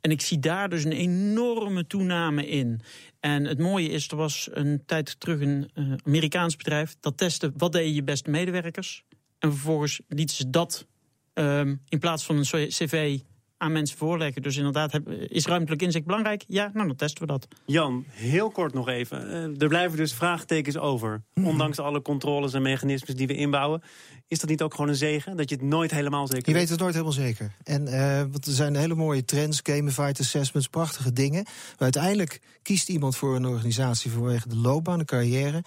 En 0.00 0.10
ik 0.10 0.20
zie 0.20 0.38
daar 0.38 0.68
dus 0.68 0.84
een 0.84 0.92
enorme 0.92 1.86
toename 1.86 2.48
in. 2.48 2.80
En 3.20 3.44
het 3.44 3.58
mooie 3.58 3.88
is, 3.88 4.08
er 4.08 4.16
was 4.16 4.48
een 4.52 4.82
tijd 4.86 5.20
terug 5.20 5.40
een 5.40 5.70
eh, 5.74 5.92
Amerikaans 6.04 6.56
bedrijf 6.56 6.96
dat 7.00 7.16
testte 7.16 7.52
wat 7.56 7.72
deden 7.72 7.94
je 7.94 8.02
beste 8.02 8.30
medewerkers. 8.30 9.04
En 9.38 9.50
vervolgens 9.50 10.00
lieten 10.08 10.36
ze 10.36 10.50
dat 10.50 10.86
ehm, 11.32 11.76
in 11.88 11.98
plaats 11.98 12.24
van 12.24 12.36
een 12.36 12.68
cv 12.68 13.18
aan 13.58 13.72
mensen 13.72 13.98
voorleggen. 13.98 14.42
Dus 14.42 14.56
inderdaad, 14.56 14.92
heb- 14.92 15.08
is 15.08 15.46
ruimtelijk 15.46 15.82
inzicht 15.82 16.04
belangrijk? 16.04 16.44
Ja, 16.48 16.70
nou 16.74 16.86
dan 16.86 16.96
testen 16.96 17.20
we 17.20 17.26
dat. 17.26 17.48
Jan, 17.66 18.04
heel 18.08 18.50
kort 18.50 18.74
nog 18.74 18.88
even. 18.88 19.30
Eh, 19.30 19.62
er 19.62 19.68
blijven 19.68 19.96
dus 19.96 20.12
vraagtekens 20.14 20.76
over. 20.76 21.22
Ondanks 21.34 21.78
alle 21.78 22.02
controles 22.02 22.52
en 22.54 22.62
mechanismes 22.62 23.16
die 23.16 23.26
we 23.26 23.34
inbouwen. 23.34 23.82
Is 24.28 24.38
dat 24.38 24.50
niet 24.50 24.62
ook 24.62 24.74
gewoon 24.74 24.88
een 24.90 24.96
zegen? 24.96 25.36
Dat 25.36 25.48
je 25.50 25.54
het 25.56 25.64
nooit 25.64 25.90
helemaal 25.90 26.26
zeker 26.26 26.48
Je 26.52 26.58
weet 26.58 26.68
het 26.68 26.78
nooit 26.78 26.92
helemaal 26.92 27.12
zeker. 27.14 27.52
En 27.62 27.86
eh, 27.88 28.18
want 28.20 28.46
er 28.46 28.52
zijn 28.52 28.76
hele 28.76 28.94
mooie 28.94 29.24
trends, 29.24 29.60
gamified 29.62 30.20
assessments, 30.20 30.68
prachtige 30.68 31.12
dingen. 31.12 31.42
Maar 31.44 31.74
uiteindelijk 31.78 32.40
kiest 32.62 32.88
iemand 32.88 33.16
voor 33.16 33.36
een 33.36 33.46
organisatie 33.46 34.10
vanwege 34.10 34.48
de 34.48 34.56
loopbaan, 34.56 34.98
de 34.98 35.04
carrière. 35.04 35.62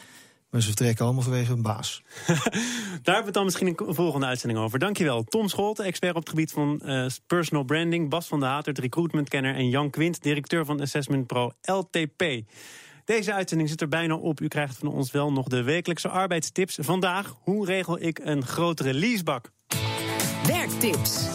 Maar 0.50 0.62
ze 0.62 0.68
vertrekken 0.68 1.06
allemaal 1.06 1.24
vanwege 1.24 1.52
een 1.52 1.62
baas. 1.62 2.02
Daar 2.26 2.36
hebben 2.36 3.04
we 3.04 3.12
het 3.12 3.34
dan 3.34 3.44
misschien 3.44 3.68
een 3.68 3.96
volgende 3.96 4.26
uitzending 4.26 4.60
over. 4.60 4.80
Dankjewel. 4.80 5.24
Tom 5.24 5.48
Scholte, 5.48 5.84
expert 5.84 6.16
op 6.16 6.22
het 6.22 6.30
gebied 6.30 6.52
van 6.52 6.82
eh, 6.82 7.06
personal 7.28 7.64
branding. 7.64 8.10
Bas 8.10 8.28
van 8.28 8.40
der 8.40 8.50
Hatert, 8.50 8.80
recruitmentkenner. 8.80 9.56
En 9.56 9.70
Jan 9.70 9.90
Quint, 9.90 10.24
directeur 10.24 10.66
van 10.66 10.82
Assessment 10.82 11.28
Pro 11.28 11.52
LTP. 11.62 12.24
Deze 13.06 13.34
uitzending 13.34 13.70
zit 13.70 13.82
er 13.82 13.88
bijna 13.88 14.16
op. 14.16 14.42
U 14.42 14.48
krijgt 14.48 14.78
van 14.78 14.88
ons 14.88 15.12
wel 15.12 15.32
nog 15.32 15.48
de 15.48 15.64
wekelijkse 15.64 16.10
arbeidstips. 16.10 16.78
Vandaag, 16.82 17.36
hoe 17.42 17.66
regel 17.66 18.02
ik 18.02 18.20
een 18.24 18.46
grotere 18.46 18.94
leasebak? 18.94 19.52
Werktips. 20.48 21.28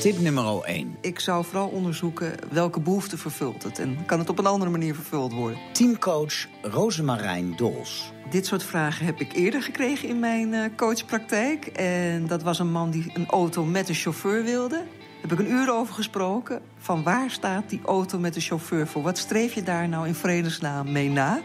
Tip 0.00 0.18
nummer 0.18 0.62
1. 0.62 0.96
Ik 1.00 1.20
zou 1.20 1.44
vooral 1.44 1.68
onderzoeken 1.68 2.34
welke 2.50 2.80
behoefte 2.80 3.18
vervult 3.18 3.62
het 3.62 3.78
en 3.78 4.06
kan 4.06 4.18
het 4.18 4.28
op 4.28 4.38
een 4.38 4.46
andere 4.46 4.70
manier 4.70 4.94
vervuld 4.94 5.32
worden. 5.32 5.58
Teamcoach 5.72 6.46
Rosemarijn 6.62 7.56
Dols. 7.56 8.12
Dit 8.30 8.46
soort 8.46 8.62
vragen 8.62 9.06
heb 9.06 9.20
ik 9.20 9.32
eerder 9.32 9.62
gekregen 9.62 10.08
in 10.08 10.18
mijn 10.18 10.54
eh, 10.54 10.64
coachpraktijk. 10.76 11.66
En 11.66 12.26
dat 12.26 12.42
was 12.42 12.58
een 12.58 12.70
man 12.70 12.90
die 12.90 13.10
een 13.14 13.26
auto 13.26 13.64
met 13.64 13.88
een 13.88 13.94
chauffeur 13.94 14.44
wilde. 14.44 14.76
Daar 14.76 14.86
heb 15.20 15.32
ik 15.32 15.38
een 15.38 15.52
uur 15.52 15.72
over 15.72 15.94
gesproken. 15.94 16.60
Van 16.78 17.02
waar 17.02 17.30
staat 17.30 17.70
die 17.70 17.80
auto 17.84 18.18
met 18.18 18.34
de 18.34 18.40
chauffeur 18.40 18.86
voor? 18.86 19.02
Wat 19.02 19.18
streef 19.18 19.54
je 19.54 19.62
daar 19.62 19.88
nou 19.88 20.06
in 20.06 20.14
vredesnaam 20.14 20.92
mee 20.92 21.10
na? 21.10 21.42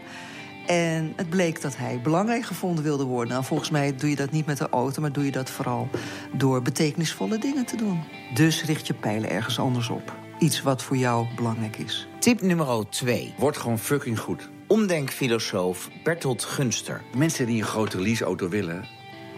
En 0.66 1.12
het 1.16 1.30
bleek 1.30 1.60
dat 1.60 1.76
hij 1.76 2.00
belangrijk 2.02 2.44
gevonden 2.44 2.84
wilde 2.84 3.04
worden. 3.04 3.32
Nou, 3.32 3.44
volgens 3.44 3.70
mij 3.70 3.96
doe 3.96 4.10
je 4.10 4.16
dat 4.16 4.30
niet 4.30 4.46
met 4.46 4.58
de 4.58 4.68
auto, 4.68 5.00
maar 5.00 5.12
doe 5.12 5.24
je 5.24 5.30
dat 5.30 5.50
vooral 5.50 5.88
door 6.32 6.62
betekenisvolle 6.62 7.38
dingen 7.38 7.66
te 7.66 7.76
doen. 7.76 8.02
Dus 8.34 8.64
richt 8.64 8.86
je 8.86 8.94
pijlen 8.94 9.30
ergens 9.30 9.58
anders 9.58 9.88
op. 9.88 10.16
Iets 10.38 10.62
wat 10.62 10.82
voor 10.82 10.96
jou 10.96 11.26
belangrijk 11.36 11.76
is. 11.76 12.08
Tip 12.18 12.40
nummer 12.40 12.88
2. 12.88 13.34
Word 13.38 13.56
gewoon 13.56 13.78
fucking 13.78 14.18
goed. 14.18 14.48
Omdenkfilosoof 14.66 15.90
Bertolt 16.04 16.44
Gunster. 16.44 17.02
Mensen 17.16 17.46
die 17.46 17.60
een 17.60 17.68
grote 17.68 18.00
leaseauto 18.00 18.48
willen, 18.48 18.84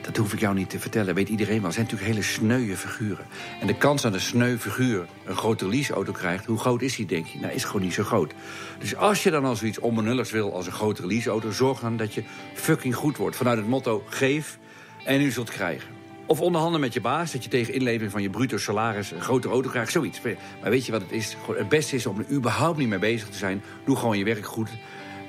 dat 0.06 0.16
hoef 0.16 0.32
ik 0.32 0.40
jou 0.40 0.54
niet 0.54 0.70
te 0.70 0.78
vertellen. 0.78 1.14
Weet 1.14 1.28
iedereen 1.28 1.56
wel. 1.56 1.64
Het 1.64 1.74
zijn 1.74 1.84
natuurlijk 1.84 2.12
hele 2.12 2.26
sneuwe 2.26 2.76
figuren. 2.76 3.26
En 3.60 3.66
de 3.66 3.76
kans 3.76 4.02
dat 4.02 4.14
een 4.14 4.20
sneu 4.20 4.56
figuur 4.58 5.06
een 5.24 5.36
grote 5.36 5.68
leaseauto 5.68 6.12
krijgt... 6.12 6.46
hoe 6.46 6.58
groot 6.58 6.82
is 6.82 6.96
die, 6.96 7.06
denk 7.06 7.26
je? 7.26 7.38
Nou, 7.38 7.52
is 7.52 7.64
gewoon 7.64 7.82
niet 7.82 7.94
zo 7.94 8.02
groot. 8.02 8.34
Dus 8.78 8.96
als 8.96 9.22
je 9.22 9.30
dan 9.30 9.44
al 9.44 9.56
zoiets 9.56 9.78
onbenulligs 9.78 10.30
wil 10.30 10.54
als 10.54 10.66
een 10.66 10.72
grotere 10.72 11.06
leaseauto... 11.06 11.50
zorg 11.50 11.80
dan 11.80 11.96
dat 11.96 12.14
je 12.14 12.22
fucking 12.54 12.94
goed 12.94 13.16
wordt. 13.16 13.36
Vanuit 13.36 13.58
het 13.58 13.68
motto, 13.68 14.04
geef 14.08 14.58
en 15.04 15.20
u 15.20 15.30
zult 15.30 15.50
krijgen. 15.50 15.88
Of 16.26 16.40
onderhandelen 16.40 16.80
met 16.80 16.94
je 16.94 17.00
baas, 17.00 17.32
dat 17.32 17.44
je 17.44 17.50
tegen 17.50 17.74
inlevering 17.74 18.12
van 18.12 18.22
je 18.22 18.30
bruto 18.30 18.58
salaris... 18.58 19.10
een 19.10 19.20
grotere 19.20 19.52
auto 19.52 19.70
krijgt, 19.70 19.92
zoiets. 19.92 20.20
Maar 20.60 20.70
weet 20.70 20.86
je 20.86 20.92
wat 20.92 21.00
het 21.00 21.12
is? 21.12 21.36
Het 21.56 21.68
beste 21.68 21.96
is 21.96 22.06
om 22.06 22.18
er 22.18 22.30
überhaupt 22.30 22.78
niet 22.78 22.88
mee 22.88 22.98
bezig 22.98 23.28
te 23.28 23.38
zijn. 23.38 23.62
Doe 23.84 23.96
gewoon 23.96 24.18
je 24.18 24.24
werk 24.24 24.46
goed. 24.46 24.70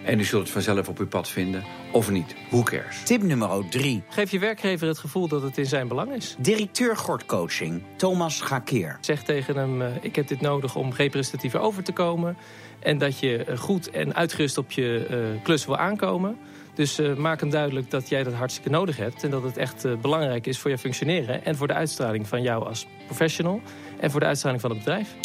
En 0.04 0.20
u 0.20 0.24
zult 0.24 0.42
het 0.42 0.52
vanzelf 0.52 0.88
op 0.88 1.00
uw 1.00 1.08
pad 1.08 1.30
vinden, 1.30 1.64
of 1.92 2.10
niet. 2.10 2.36
Who 2.50 2.64
cares? 2.64 3.04
Tip 3.04 3.24
nummer 3.24 3.70
3. 3.70 4.04
Geef 4.10 4.32
je 4.32 4.40
werkgever 4.40 4.88
het 4.88 4.98
gevoel 4.98 5.28
dat 5.28 5.42
het 5.42 5.58
in 5.58 5.66
zijn 5.66 5.88
belang 5.88 6.14
is. 6.14 6.36
Directeur 6.40 6.98
Gordcoaching, 6.98 7.84
Thomas 7.96 8.42
Gakeer. 8.42 8.98
Zeg 9.02 9.24
tegen 9.24 9.56
hem, 9.56 9.82
uh, 9.82 9.88
ik 10.02 10.16
heb 10.16 10.28
dit 10.28 10.42
nodig 10.42 10.76
om 10.76 10.94
representatiever 10.94 11.60
over 11.60 11.84
te 11.84 11.92
komen. 11.92 12.38
En 12.80 12.98
dat 12.98 13.20
je 13.20 13.46
uh, 13.50 13.58
goed 13.58 13.90
en 13.90 14.16
uitgerust 14.16 14.58
op 14.58 14.72
je 14.72 15.08
uh, 15.10 15.44
klus 15.44 15.66
wil 15.66 15.78
aankomen. 15.78 16.38
Dus 16.78 17.00
uh, 17.00 17.16
maak 17.16 17.40
hem 17.40 17.50
duidelijk 17.50 17.92
dat 17.92 18.10
jij 18.10 18.24
dat 18.24 18.34
hartstikke 18.34 18.70
nodig 18.70 18.98
hebt. 18.98 19.24
En 19.24 19.30
dat 19.30 19.44
het 19.44 19.58
echt 19.58 19.86
uh, 19.86 19.98
belangrijk 19.98 20.48
is 20.48 20.60
voor 20.60 20.72
je 20.72 20.78
functioneren. 20.78 21.46
En 21.46 21.56
voor 21.56 21.68
de 21.68 21.74
uitstraling 21.74 22.28
van 22.28 22.42
jou 22.42 22.66
als 22.66 22.88
professional. 23.06 23.62
En 24.00 24.12
voor 24.12 24.20
de 24.20 24.26
uitstraling 24.26 24.62
van 24.62 24.70
het 24.70 24.80
bedrijf. 24.80 25.16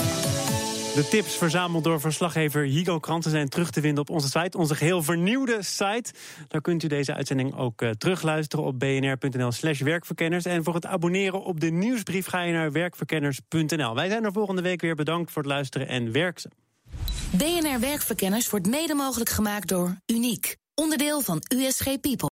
De 0.95 1.09
tips 1.09 1.37
verzameld 1.37 1.85
door 1.85 2.01
verslaggever 2.01 2.63
Higo 2.63 2.99
Kranten 2.99 3.31
zijn 3.31 3.49
terug 3.49 3.71
te 3.71 3.81
vinden 3.81 4.01
op 4.01 4.11
onze 4.11 4.29
site. 4.29 4.59
Onze 4.59 4.75
geheel 4.75 5.03
vernieuwde 5.03 5.63
site. 5.63 6.13
Daar 6.49 6.61
kunt 6.61 6.83
u 6.83 6.87
deze 6.87 7.15
uitzending 7.15 7.57
ook 7.57 7.83
uh, 7.83 7.91
terugluisteren 7.91 8.65
op 8.65 8.79
bnr.nl 8.79 9.53
slash 9.53 9.81
werkverkenners. 9.81 10.45
En 10.45 10.65
voor 10.65 10.75
het 10.75 10.87
abonneren 10.87 11.45
op 11.45 11.61
de 11.61 11.71
nieuwsbrief 11.71 12.27
ga 12.27 12.43
je 12.43 12.53
naar 12.53 12.73
werkverkenners.nl. 12.73 13.95
Wij 13.95 14.09
zijn 14.09 14.25
er 14.25 14.33
volgende 14.33 14.63
week 14.63 14.81
weer. 14.81 14.95
Bedankt 14.95 15.31
voor 15.31 15.43
het 15.43 15.51
luisteren 15.51 15.89
en 15.89 16.13
werk. 16.13 16.43
BNR 17.31 17.81
Werkverkenners 17.81 18.51
wordt 18.51 18.67
mede 18.67 18.95
mogelijk 18.95 19.31
gemaakt 19.31 19.69
door 19.69 19.97
Uniek. 20.07 20.57
Onderdeel 20.75 21.21
van 21.21 21.43
USG 21.55 21.85
People. 22.01 22.31